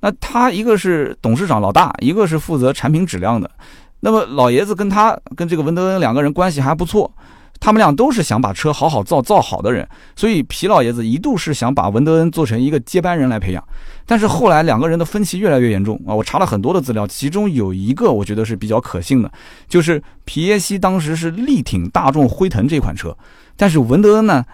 [0.00, 3.50] 那他一个是董事长老大，一个是负责产品质量的。
[4.00, 7.10] 那么老爷子跟他跟这个文德恩两个人关系还不错，
[7.58, 13.64] 他们俩都是想把车好好造造好的人，所以皮老爷子一度是想把文德恩做成一个接班人来培养，
[14.06, 16.14] 但是后来两个人的分歧越来越严重啊！
[16.14, 19.30] 我查了很多的资料，其中有一个我觉得是比较可信的，
[19.68, 23.16] 就是皮耶西当时是力挺大众辉腾这款车，
[23.56, 24.44] 但是文德恩呢？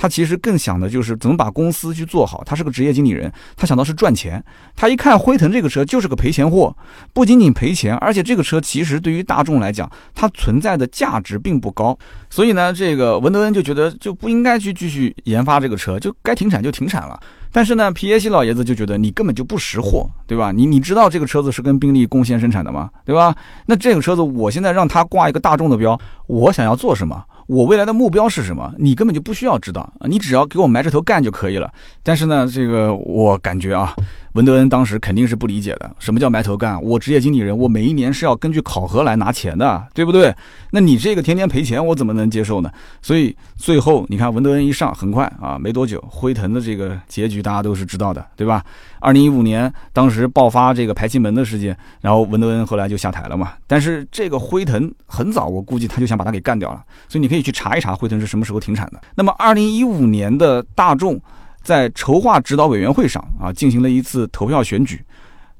[0.00, 2.42] 他其实更想的就是怎么把公司去做好。
[2.46, 4.42] 他是个职业经理人，他想到是赚钱。
[4.74, 6.74] 他一看辉腾这个车就是个赔钱货，
[7.12, 11.94] 不仅仅赔钱，而且这个车其实对于大众来讲，它存在的价值并不高。
[12.30, 17.20] 所以呢，这个文德恩就觉得就不应该去继续研发这个车，就该停产就停产了。
[17.52, 20.50] 但是呢，皮耶西老爷子就觉得你根本就不识货，对吧？
[20.50, 22.88] 你你知道这个车子是跟宾利共线生产的吗？
[23.04, 23.34] 对吧？
[23.66, 27.22] 那这个车子我现在让他挂一个大众的标，我想要做什么？
[27.50, 28.72] 我未来的目标是什么？
[28.78, 31.68] 你根本就不需要知道，你只要给我埋着头干就可以了。
[32.00, 33.92] 但是呢，这个我感觉啊，
[34.32, 35.90] 文德恩当时肯定是不理解的。
[35.98, 36.80] 什么叫埋头干？
[36.82, 40.32] 我职业经理人，我每一年是要根据考核来拿钱的，对不对？
[40.70, 42.70] 那你这个天天赔钱，我怎么能接受呢？
[43.02, 48.64] 所以最后你看，文德恩一上，很快啊，没多久，辉腾的这个结局大家都是知道的，对吧？
[49.00, 53.54] 二零一五年当时爆发这个排气门的事件，然后文德恩后来就下台了嘛。
[53.66, 57.40] 但是这个辉腾很早，我估计他就想把它给干掉了，所以你可以。
[57.40, 59.00] 去查一查辉腾是什么时候停产的。
[59.14, 61.18] 那么，二零一五年的大众
[61.62, 65.04] 在筹划指导委员会上啊，进行了一次投票选举。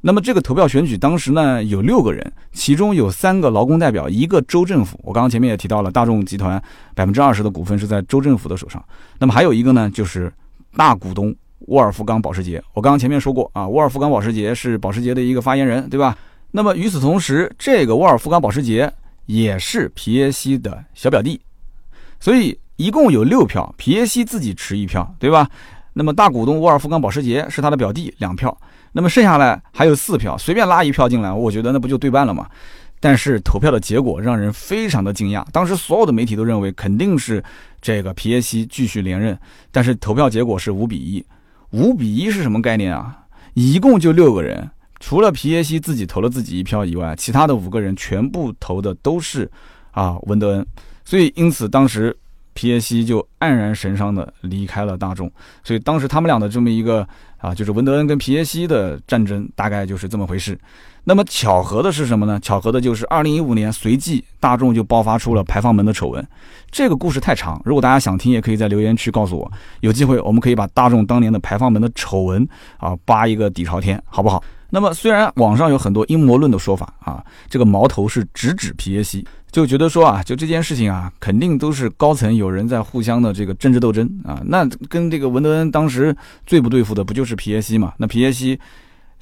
[0.03, 4.99] 那么，这个投票选举当时呢，有六个人，其中有三个劳工代表，一个州政府。
[5.05, 6.63] 我刚刚前面也提到了，大众集团
[6.95, 8.83] 百分之二十的股份是在州政府的手上。
[9.19, 10.33] 那么还有一个呢，就是
[10.75, 11.37] 大股东
[11.67, 12.63] 沃尔夫冈保时捷。
[12.73, 16.17] 我刚刚前面说过啊，沃尔夫冈保时捷是保时捷的一个发言人，对吧？
[16.51, 18.91] 那么与此同时，这个沃尔夫冈保时捷
[19.27, 21.39] 也是皮耶西的小表弟。
[22.19, 25.47] 所以一共有六票，皮耶西自己持一票，对吧？
[25.93, 28.57] 那么大股东沃尔夫冈保时捷是他的表弟两票，
[28.93, 32.49] 那么剩下来还有四票，随便拉一票进来，我觉得那不就对半了吗？
[33.01, 37.43] 但是投票的结果让人非常的惊讶，当时所有的媒体都认为肯定是
[37.81, 39.39] 这个皮耶西继续连任，
[39.71, 41.25] 但是投票结果是五比一，
[41.71, 43.25] 五比一是什么概念啊？
[43.55, 44.71] 一共就六个人，
[45.01, 49.51] 除了皮耶西自己投了自己一票以外，其他的五个人全部投的都是
[49.93, 50.67] 啊文德恩。
[51.03, 52.17] 所以，因此当时
[52.61, 55.33] 皮耶西就黯然神伤的离开了大众。
[55.65, 57.09] 所以当时他们俩的这么一个
[57.39, 60.59] 啊，就是文德恩跟皮耶西的战争，大概就是这么回事。
[61.03, 62.39] 那么巧合的是什么呢？
[62.41, 66.23] 巧合的就是二零一五年，随即大众就爆发出了排放门的丑闻。
[66.71, 69.51] 这个故事太长，如果大家想听，也可以在留言区告诉我。
[69.81, 72.47] 有机会我们可以把大众当年的排放门的丑闻
[72.77, 74.45] 啊扒一个底朝天，好不好？
[74.69, 79.27] 那么虽然网上有很多阴谋论的说法啊，这个矛头是直指皮耶西。
[79.51, 84.41] 就觉得说啊，就这件事情啊，肯定都是高层有人在互相的这个政治斗争啊。
[84.45, 87.93] 那跟这个文德恩当时最不对付的不就是皮耶西嘛？
[87.97, 88.59] 那皮耶西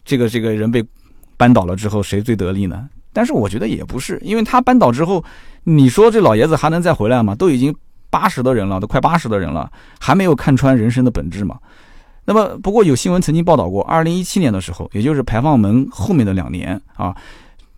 [0.04, 0.84] 这个这个人被
[1.36, 2.88] 扳倒了之后，谁最得利呢？
[3.12, 5.24] 但是我觉得也不是，因为他扳倒之后，
[5.64, 7.34] 你说这老爷子还能再回来吗？
[7.34, 7.74] 都已经
[8.10, 11.58] 八十的人了，都快八十的人了，还没有看穿人生的本质嘛？
[12.26, 17.16] 那么不过有新闻曾经报道过，二零一七年的时候，也就是排放门后面的两年啊。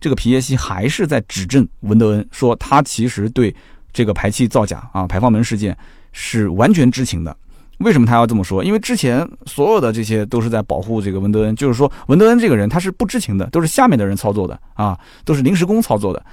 [0.01, 3.55] 这个皮耶西还是在指证文德恩，说他其实对
[3.93, 5.77] 这个排气造假啊、排放门事件
[6.11, 7.37] 是完全知情的。
[7.77, 8.63] 为什么他要这么说？
[8.63, 16.23] 因为之前所有的这些都是在保护这个文德恩，就是说文德恩这个人他是不知情的，都是下面的人操作的啊，都是临时工操作的。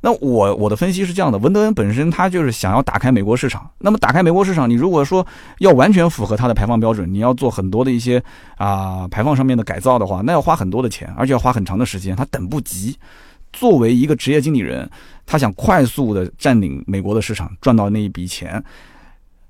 [0.00, 3.68] 那我我的分析是这样的，文德恩本身他就是想要打开美国市场。
[3.78, 5.26] 那么打开美国市场，你如果说
[5.58, 8.22] 要完全符合他的排放标准，你要做很多的一些
[8.56, 12.96] 啊排放上面的改造的话，那要花很多的钱，而且要花很长的时间，他等不及。
[13.52, 14.88] 作为一个职业经理人，
[15.26, 18.62] 他想快速的占领美国的市场，赚到那一笔钱。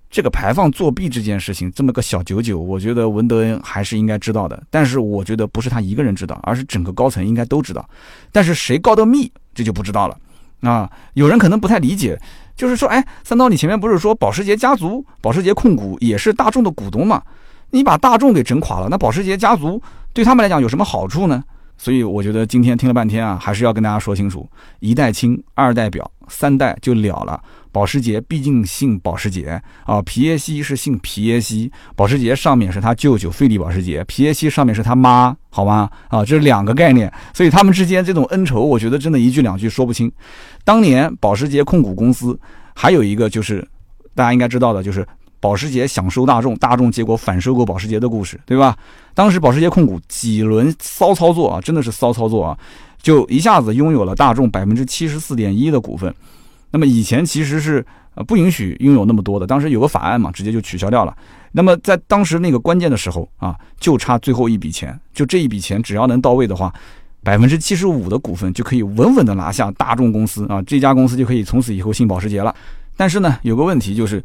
[0.09, 4.63] 这个排放作弊这件事情，这么个小九九，我觉得文德恩还是应该知道的。
[4.71, 7.87] 但是我觉得不是他一个人知道，而是整个高层应该都知道。
[8.33, 10.17] 但是谁告的密，这就不知道了。
[10.61, 12.21] 啊，有人可能不太理解，
[12.57, 17.23] 就是说，哎，三刀，你前面不是说保时捷家族、保时捷控股也是大众的股东嘛？
[17.71, 19.81] 你把大众给整垮了，那保时捷家族
[20.13, 21.43] 对他们来讲有什么好处呢？
[21.77, 24.49] 所以我觉得今天听了半天啊，还是要跟大家说清楚：
[24.81, 27.41] 一代亲，二代表，三代就了了。
[27.79, 35.89] 保时捷毕竟姓保时捷啊，皮耶西是姓皮耶西，保时捷上面是他舅舅费利保时捷，皮耶西上面是他妈，好吗？
[36.09, 40.11] 啊，这是两个概念，所以他们之间这种恩仇，我觉得真的一句两句说不清。
[40.65, 42.37] 当年保时捷控股公司
[42.75, 43.65] 还有一个就是
[44.13, 45.07] 大家应该知道的，就是
[45.39, 48.77] 保时捷想收大众，大众结果反收购保时捷的故事，对吧？
[49.15, 52.59] 当时保时捷控股几轮骚操作啊，真的是骚操作啊，
[53.01, 56.13] 就一下子拥有了大众百分之七十四点一的股份。
[56.71, 61.17] 那么以前其实是呃不允许拥有那么多的，当时有个法案嘛，直接就取消掉了。
[61.53, 66.73] 那么在当时那个关键的时候啊，就差最后一笔钱，就这一笔钱只要能到位的话，
[67.23, 72.55] 百分之七十五的股份就可以稳稳的拿下大众公司啊，这家公司就可以从此以后信保时捷了。
[72.97, 74.23] 但是呢，有个问题就是，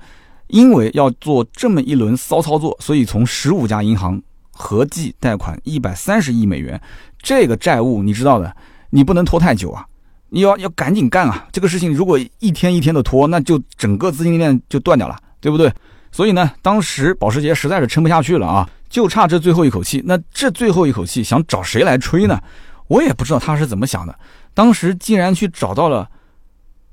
[0.48, 4.22] 因为要做这么一轮骚操作，所以从十五家银行
[4.52, 6.80] 合计贷款一百三十亿美元，
[7.22, 8.54] 这个债务你知道的，
[8.90, 9.86] 你不能拖太久啊。
[10.34, 11.48] 你要要赶紧干啊！
[11.52, 15.72] 这个事情如果一天一天的拖，那就整个资金链就断掉了，对不对？
[16.12, 20.02] 所以呢，当时保时捷实在是撑不下去了啊，就差这最后一口气。
[20.08, 22.42] 那这最后一口气想找谁来吹呢？
[22.88, 24.18] 我也不知道他是怎么想的。
[24.56, 26.10] 当时竟然去找到了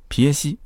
[0.09, 0.59] 皮耶西。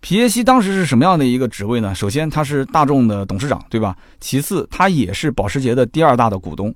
[0.00, 1.94] 皮耶西当时是什么样的一个职位呢？
[1.94, 3.96] 首先他是大众的董事长，对吧？
[4.18, 6.74] 其次他也是保时捷的第二大的股东。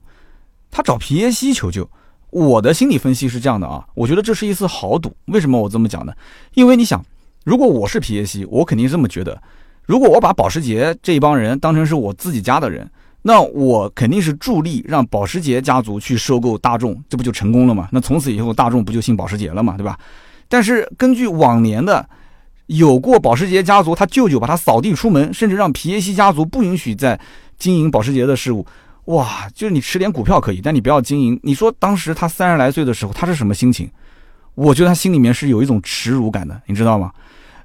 [0.71, 1.91] 他找皮耶西求救。
[2.37, 5.11] 我的心理分析是这样的啊，我觉得这是一次豪赌。
[5.29, 6.13] 为什么我这么讲呢？
[6.53, 7.03] 因为你想，
[7.45, 9.41] 如果我是皮耶西，我肯定这么觉得。
[9.87, 12.87] 如果我把保时捷这一帮人当成是我自己家的人，
[13.23, 17.89] 那我肯定是助力让保时捷家族去收购大众，这不就成功了吗？
[17.91, 19.99] 那从此以后大众不就姓保时捷了吗，对吧？
[20.47, 22.07] 但是根据往年的，
[22.67, 27.19] 有过保时捷家族，他舅舅把他扫地出门，甚至让皮耶西家族不允许再
[27.59, 28.67] 经营保时捷的事务。
[29.07, 31.39] 哇，就是你持点股票可以，但你不要经营。
[31.43, 33.89] 你说当时他三十来岁的时候，他是什么心情？
[34.55, 37.13] 我觉得他心里面是有一种耻辱感的，你知道吗？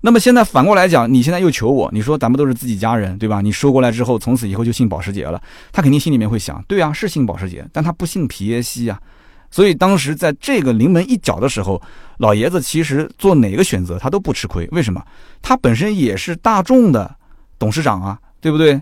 [0.01, 3.39] 那么现在反过来讲，你现在又求我，你说咱们都是自己家人，对吧？
[3.39, 8.99] 你收过来之后，从此以后就信保时捷了，他肯定心里面会想，对啊，是信保时捷，但他不信皮耶西啊。
[9.49, 11.81] 所以当时在这个临门一脚的时候，
[12.17, 14.67] 老爷子其实做哪个选择他都不吃亏。
[14.71, 15.03] 为什么？
[15.41, 17.15] 他本身也是大众的
[17.59, 18.81] 董事长啊，对不对？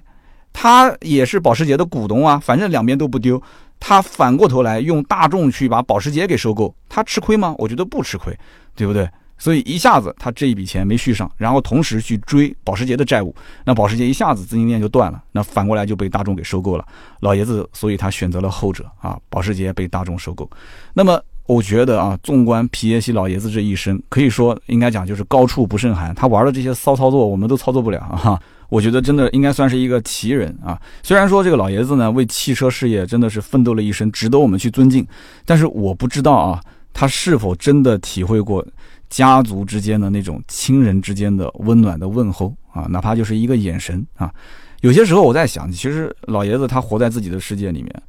[0.54, 3.41] 他也是保时捷的股东啊，反正两边都不丢。
[3.80, 7.56] 他反过头来用大众去把保时捷给收购，他吃亏吗？
[7.58, 8.38] 我觉得不吃亏，
[8.76, 9.10] 对不对？
[9.38, 13.34] 所以一下子他这一笔钱没续上，然后同时去追保时捷的债务，
[13.64, 16.86] 那保时捷一下子资金链就断了，那反过来就被大众给收购了。
[17.22, 20.50] 老爷子，所以他选择了后者啊，保时捷被大众收购。
[20.93, 28.38] 那么我觉得啊，纵观皮耶西老爷子这一生，可以说应该讲就是高处不胜寒，他玩的这些骚操作我们都操作不了啊。
[28.70, 30.80] 我觉得真的应该算是一个奇人啊！
[31.03, 35.05] 虽然说这个老爷子呢为汽车事业真的是奋斗了一生，值得我们去尊敬，
[35.43, 36.61] 但是我不知道啊，
[36.93, 38.65] 他是否真的体会过
[39.09, 44.32] 家族之间的那种亲人之间的温暖的问候啊，哪怕就是一个眼神啊。
[44.82, 48.03] 有些时候我在想，其实老爷子他活在自己的世界里面。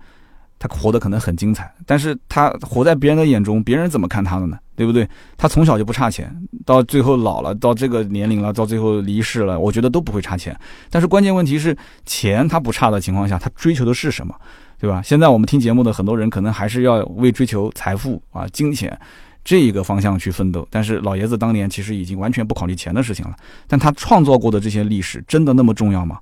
[0.61, 4.59] 他活得可能很精彩，但是他活在别人的眼中，别人怎么看他的呢？
[4.77, 5.09] 对不对？
[5.39, 6.31] 他从小就不差钱，
[6.67, 10.55] 到最后老了，到这个年龄了，到最后离世了，我觉得都不会差钱。
[10.91, 14.35] 但是关键问题是，钱他不差的情况下，他追求的是什么？
[14.79, 15.01] 对吧？
[15.03, 18.99] 现在我们听节目的很多人，可能还是要为追求财富啊、金钱
[19.43, 20.69] 这一个方向去奋斗。
[20.71, 23.35] 但是老爷子当年其实已经完全不考虑钱的事情了。
[23.67, 26.19] 但他创造过的这些历史，真的那么重要吗？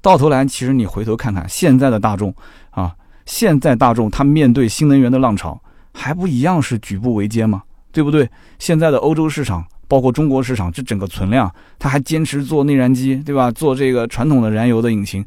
[0.00, 2.34] 到头来，其实你回头看看现在的大众
[2.70, 2.94] 啊。
[3.26, 5.60] 现在大众他面对新能源的浪潮，
[5.92, 7.62] 还不一样是举步维艰吗？
[7.92, 8.28] 对不对？
[8.58, 13.50] 现在的欧洲市场，包括中国市场，这整个存量，他还坚持做内燃机，对吧？
[13.50, 15.24] 做这个传统的燃油的引擎，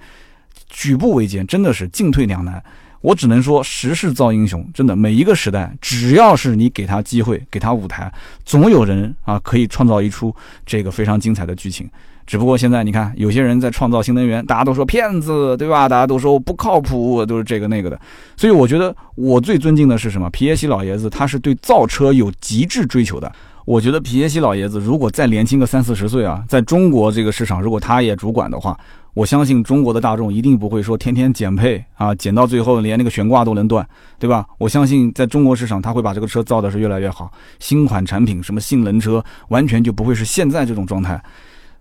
[0.69, 2.63] 举步维艰，真的是进退两难。
[3.01, 8.11] 我只能说，时势造英雄，真的，每一个时代，只要是你给他机会，给他舞台，
[8.45, 10.35] 总有人啊可以创造一出
[10.65, 11.89] 这个非常精彩的剧情。
[12.29, 15.89] 只不过现在你看，有些人在创造新能源，大家都说骗子，对吧？
[15.89, 17.99] 大家都说不靠谱，都是这个那个的。
[18.37, 20.29] 所以我觉得我最尊敬的是什么？
[20.29, 23.31] 皮耶西老爷子，他是对造车有极致追求的。
[23.65, 28.79] 我觉得皮耶西老爷子如果再年轻个三四十岁啊，在中国这个市场，如果他也主管的话，
[29.15, 33.83] 我相信中国的大众一定不会说天天减配啊，减到最后连那个悬挂都能断，
[34.19, 34.45] 对吧？
[34.59, 41.19] 我相信在中国市场，他会把这个车造的是越来越好，新款产品什么性能车，完全就不会是现在这种状态。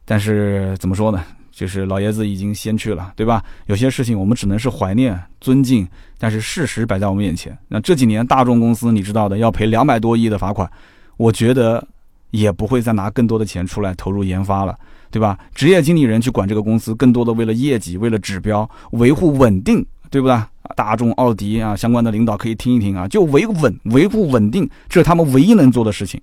[0.08, 1.22] 但是怎么说呢？
[1.52, 3.44] 就是老爷子已经先去了，对吧？
[3.66, 5.86] 有些事情我们只能是怀念、尊敬，
[6.16, 7.56] 但是事实摆在我们眼前。
[7.68, 10.70] 那这几年大众公司你知道的，要赔两百多亿的罚款，
[11.16, 11.86] 我觉得
[12.30, 14.78] 也不会再拿更多的钱出来投入研发了，
[15.10, 15.36] 对吧？
[15.52, 20.40] 职业经理人去管这个公司，更多的为了业绩、为了指标、维护稳定，对不对？
[20.76, 26.20] 大众、奥迪啊，相关的领导可以听一听啊，就维稳、维护稳定，这是他们唯一能做的事情。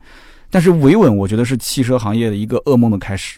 [0.49, 3.37] 但是维稳，我觉得是汽车行业的一个噩梦的开始。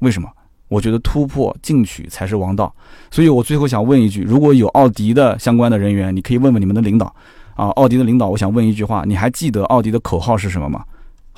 [0.00, 0.28] 为什么？
[0.68, 2.74] 我觉得突破进取才是王道。
[3.10, 7.06] 所以我最后想问一句：如果有奥迪的相关的人员，你可以问问你们的领导
[7.54, 7.68] 啊。
[7.70, 10.84] 奥迪的领导，我想问一句话：你还记得奥迪的口号是什么吗？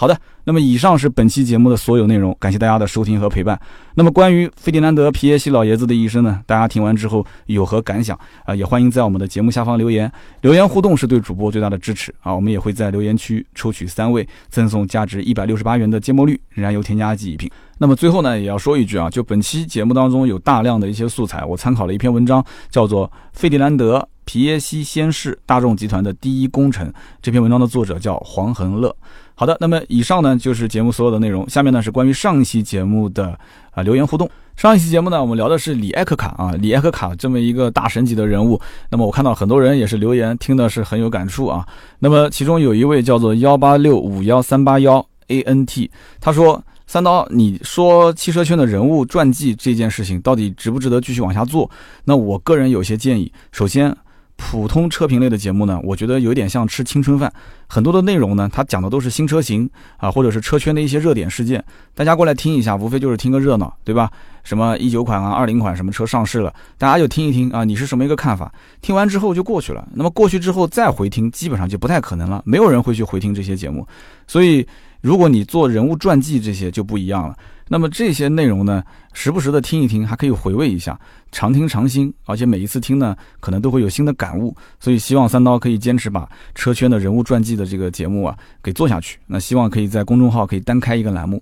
[0.00, 3.60] 好的，那么以上是本期节目的所有内容，感谢大家的收听和陪伴。
[3.96, 6.40] 那么关于费迪南德皮耶西老爷子的一生呢？
[6.46, 8.54] 大家听完之后有何感想啊？
[8.54, 12.34] 也欢迎在我们的节目下方留言，留言互动是对主播最大的支持啊！
[12.34, 17.50] 我们也会在留言区抽取三位，赠送价值一百六十八元的芥末绿燃油添加剂一瓶。
[17.76, 26.86] 那么最后呢，也要说一句啊，就本期节目当中有大量的一些素材，我参考了一篇文章，叫做《费迪南德皮耶西先世大众集团的第一功臣》。
[27.20, 28.94] 这篇文章的作者叫黄恒乐。
[29.34, 31.50] 好的，那么以上呢就是节目所有的内容。
[31.50, 33.36] 下面呢是关于上一期节目的
[33.72, 34.30] 啊留言互动。
[34.54, 38.60] 上一期节目呢，我们聊的是李艾克卡啊，李艾克卡这么一个大神级的人物。
[38.88, 41.66] 那么我看到很多人也是留言，听的是很有感触啊。
[41.98, 51.68] 那么其中有一位叫做幺八六五幺三八幺 A N T，他说：“三刀，你说汽车圈的人物传记这件事情到底值不值得继续往下做？
[52.04, 53.32] 那我个人有些建议。
[53.50, 53.92] 首先。”
[54.40, 57.30] 普通车评类的节目呢，我觉得有点像吃青春饭，
[57.68, 59.68] 很多的内容呢，它讲的都是新车型
[59.98, 61.62] 啊，或者是车圈的一些热点事件，
[61.94, 64.10] 大家过来听一下，无非就是听个热闹，对吧？
[64.42, 68.50] 什么一九款啊、二零款什么车上市了，大家就听一听啊，你是什么一个看法？
[68.80, 69.86] 听完之后就过去了。
[69.92, 73.86] 那么过去之后再回听，基本上就不太可能了，没有人会去回听这些节目。
[74.26, 74.66] 所以
[75.02, 77.36] 如果你做人物传记这些就不一样了。
[77.72, 80.98] 那么这些内容呢，时不时的听一听，还可以回味一下，
[81.30, 84.52] 常听常新，而且每一次听呢，可能都会有新的感悟。
[84.80, 89.20] 所以希望三刀可以坚持把车圈的人物传记的这个节目啊给做下去。
[89.24, 91.40] 那希望可以在公众号可以单开一个栏目。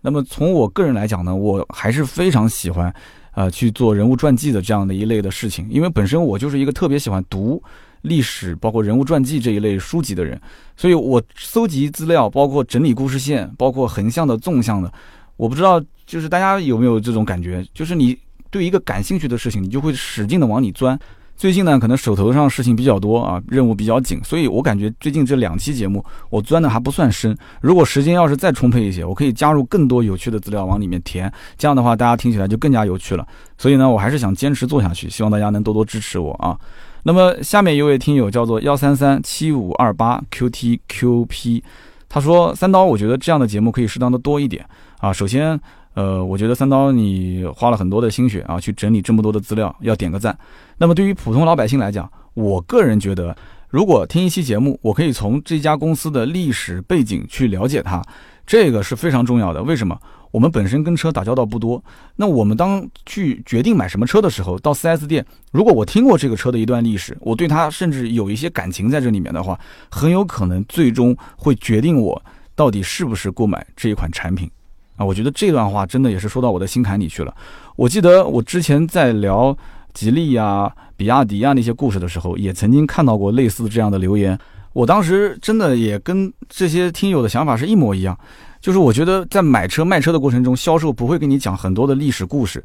[0.00, 2.94] 那么从我个人来讲呢，我还是非常喜欢，
[3.32, 7.60] 呃，去做人物传记的这样的一类的事情，因为本身我就是一个特别喜欢读
[8.02, 10.40] 历史，包括人物传记这一类书籍的人，
[10.76, 14.92] 所以我搜集资料，包括整理故事线，包括横向的、纵向的。
[15.36, 18.16] 我不知道，就是大家有没有这种感觉，就是你
[18.50, 20.98] 对一个感兴趣的事情，你就会使劲的往里钻。
[21.36, 27.36] 最近呢，可能手头上事情比较多啊，任务比较紧，所以我感觉最近这两期节目我钻的还不算深。
[27.60, 31.28] 如果时间要是再充沛一些，我可以加入更多有趣的资料往里面填，
[31.58, 33.26] 这样的话大家听起来就更加有趣了。
[33.58, 36.56] 所以呢，我还是想坚持做下去，希望大家能多多支持我啊。
[37.02, 41.62] 那么下面一位听友叫做幺三三七五二八 qtqp，
[42.08, 44.64] 他说三刀，我觉得这样的节目可以适当的多一点。
[45.04, 45.60] 啊，首先，
[45.92, 50.34] 呃，我觉得三刀你花了很多的心血啊，去整理这么多的资料，要点个赞。
[50.78, 53.36] 那么对于普通老百姓来讲，我个人觉得，
[53.68, 58.02] 如果听一期节目，我可以从这家公司的历史背景去了解它，
[58.46, 59.62] 这个是非常重要的。
[59.62, 59.94] 为什么？
[60.30, 61.84] 我们本身跟车打交道不多，
[62.16, 72.20] 那我们当去决定买什么车的时候，到 4S 店，如果我听过这个车的一段历史，我对它甚至有一些感情在这里面的话，很有可能最终会决定我
[72.54, 74.50] 到底是不是购买这一款产品。
[74.96, 77.34] 啊，我觉得这段话真的也是说到我的心坎里去了。
[77.76, 79.56] 我记得我之前在聊
[79.92, 84.38] 吉利呀、比亚迪呀那些故事的时候，也曾经看到过类似这样的留言。
[84.72, 88.18] 我当时真的也跟这些听友的想法是一模一样，
[88.60, 92.62] 就是我觉得在买车卖车的过程中，销售不会跟你讲很多的历史故事。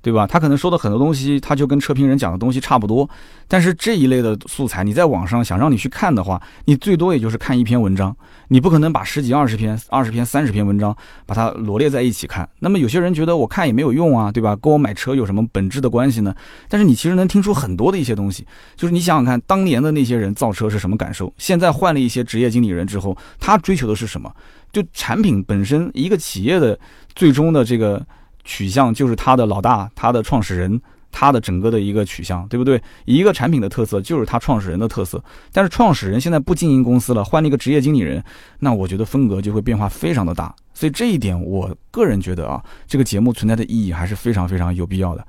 [0.00, 0.26] 对吧？
[0.26, 3.08] 他可能说的很多东西，他就跟车评人讲的东西差不多。
[3.48, 8.16] 但是这一类的素材，你在网上想让你去看的话，你最多也就是看一篇文章，
[8.48, 10.96] 你不可能把十几、二十篇、二十篇、三十篇文章
[11.26, 12.48] 把它罗列在一起看。
[12.60, 14.54] 那么有些人觉得我看也没有用啊，对吧？
[14.56, 16.34] 跟我买车有什么本质的关系呢？
[16.68, 18.46] 但是你其实能听出很多的一些东西，
[18.76, 21.32] 就是你想想看，当年的那些人造车是什么感受？
[21.38, 24.32] 现在换了一些职业经理人之后，他追求的是什么？
[24.70, 26.78] 就产品本身，一个企业的
[27.14, 28.06] 最终的这个。
[28.48, 30.80] 取向就是他的老大，他的创始人，
[31.12, 32.82] 他的整个的一个取向，对不对？
[33.04, 35.22] 一个产品的特色就是他创始人的特色。
[35.52, 38.24] 但是创始人现在不经营公司了，换了一个职业经理人，
[38.60, 40.54] 那我觉得风格就会变化非常的大。
[40.72, 45.22] 所以这一点，我个人觉得啊，这个节目存在的意义还是非常非常有必要的。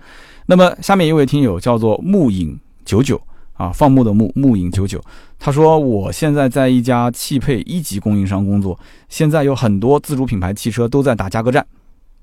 [0.46, 3.22] 那么下面一位听友叫做木影九九
[3.54, 5.04] 啊，放牧的牧，木影九九，
[5.38, 11.66] 他说我现在在一家汽配一级供应商工作，现在有很多自主品牌汽车都在打价格战。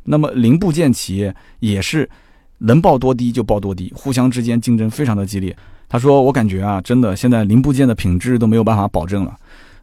[0.06, 2.08] 那么零部件企业也是
[2.58, 5.56] 能报多低就报多低，互相之间竞争非常的激烈。
[5.88, 9.36] 他说：“我感觉啊，真的现在零部件的品质都没有办法保证了。”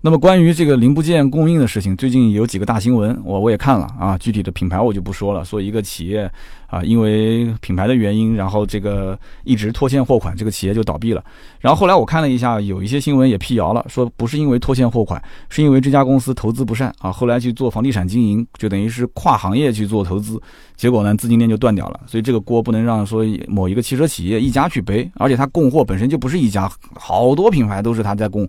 [0.06, 4.18] 那么关于这个零部件供应的事情，最近有几个大新闻，我我也看了啊。
[4.18, 6.30] 具体的品牌我就不说了，说一个企业
[6.68, 11.24] 啊，因为品牌的原因，然后这个一直拖欠货款，这个企业就倒闭了。
[11.62, 17.10] 然后后来我看了一下，有一些新闻也辟谣了，说不是因为拖欠货款，是因为这家公司投资不善啊。
[17.10, 20.38] 后来去做房地产经营，就等于是跨行业去做投资，
[20.76, 22.02] 结果呢资金链就断掉了。
[22.08, 28.46] 所以这个锅不能让说某一个汽车企业一家去背，而且它供货本身就不是一家，好多品牌都是他在供。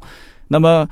[0.48, 0.84] 那么。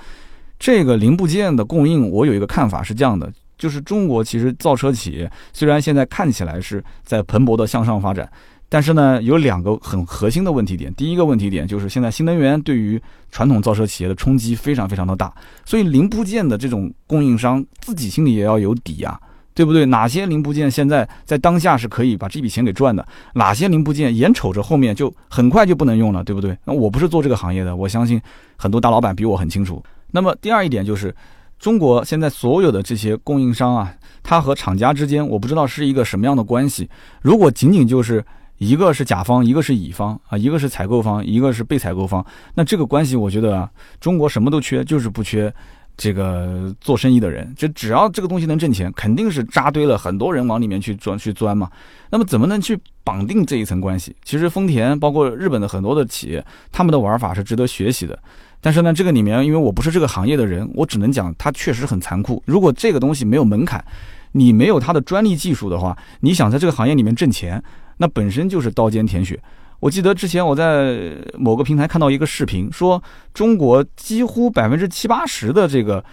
[0.62, 8.30] 这个零部件的供应，我有一个看法是这样的，就是中国其实造车企业虽然现在看起来是在蓬勃的向上发展，
[8.68, 10.94] 但是呢，有两个很核心的问题点。
[10.94, 13.02] 第一个问题点就是现在新能源对于
[13.32, 15.34] 传统造车企业的冲击非常非常的大，
[15.64, 19.18] 所以零部件的这种供应商自己心里也要有底呀，
[19.54, 19.84] 对不对？
[19.86, 23.04] 哪些零部件现在在当下是可以把这笔钱给赚的？
[23.34, 26.56] 哪些零部件眼瞅着后面就很快就不能用了，对不对？
[26.64, 28.22] 那我不是做这个行业的，我相信
[28.54, 29.82] 很多大老板比我很清楚。
[30.12, 31.14] 那么第二一点就是，
[31.58, 33.92] 中国现在所有的这些供应商啊，
[34.22, 36.88] 它和厂家之间，我不知道是一个什么样的关系。
[37.20, 38.24] 如果仅仅就是
[38.58, 45.52] 一个是甲方，一个是乙方啊，一个是采购方，一个是被采购方，那这个关系，我觉得啊，中国什么都缺，就是不缺
[45.96, 47.52] 这个做生意的人。
[47.56, 51.70] 就只要这个东西能挣钱，肯定是扎堆了很多人往里面去钻去钻嘛。
[52.10, 54.14] 那么怎么能去绑定这一层关系？
[54.24, 58.18] 其实丰田包括日本的很多的企业，他们的玩法是值得学习的。
[58.64, 62.40] 但是呢，这个里面，因为我不是这个行业的人，我只能讲它确实很残酷。
[62.46, 63.84] 如果这个东西没有门槛，
[64.30, 67.60] 你没有它的专利技术的话，你想在这个行业里面挣钱，
[67.96, 69.36] 那本身就是刀尖舔血。
[69.80, 73.02] 我记得之前我在某个平台看到一个视频，说
[73.34, 76.04] 中国几乎百分之七八十的这个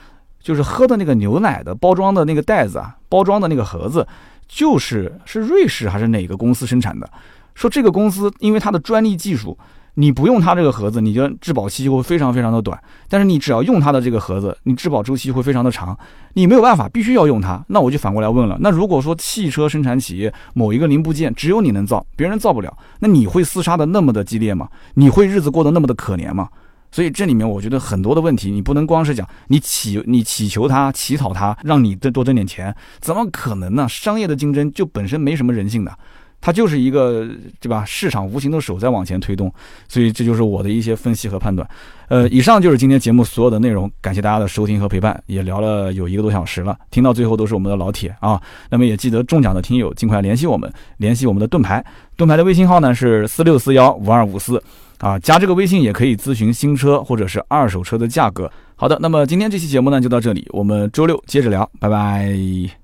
[0.42, 4.08] 就是喝的那个牛奶的包装的那个袋子啊，包装的那个盒子，
[4.48, 7.08] 就是是瑞士还是哪个公司生产的？
[7.54, 9.56] 说这个公司因为它的专利技术。
[9.96, 12.80] 你不用它这个盒子，你的质保期就会非常非常的短。
[13.08, 15.98] 但是你只要用它的这个盒子，你质保周期会非常的长。
[16.34, 17.64] 你没有办法，必须要用它。
[17.68, 24.70] 那我就反过来问了，那如果说汽车生产企业某一个零部件只有你能造，别人造不了，那你会厮杀的那么的激烈吗？
[24.94, 26.48] 你会日子过得那么的可怜吗？
[26.92, 33.88] 所以这里面我觉得很多的问题，你不能光是讲你祈你祈求他乞讨他，让你再多挣点钱，怎么可能呢？
[33.88, 35.96] 商业的竞争就本身没什么人性的。
[36.42, 37.28] 它就是一个
[37.60, 37.84] 对吧？
[37.86, 39.54] 市场无形的手在往前推动，
[39.88, 41.68] 所以这就是我的一些分析和判断。
[42.08, 48.42] 呃，以上就是今天节目所有的内容，感谢大家的收听和陪伴，也聊了有一个多小时了，听到最后都是我们的老铁啊。
[48.70, 51.84] 那么也记得中奖的听友尽快联系我们，联系我们的盾牌，
[52.16, 54.62] 盾牌的微信号呢是四六四幺五二五四
[54.98, 58.52] 啊，加这个微信也可以咨询新车或者是二手车的价格。
[58.76, 62.79] 好的，那么今天这期节目呢就到这里，我们周六接着聊，拜拜。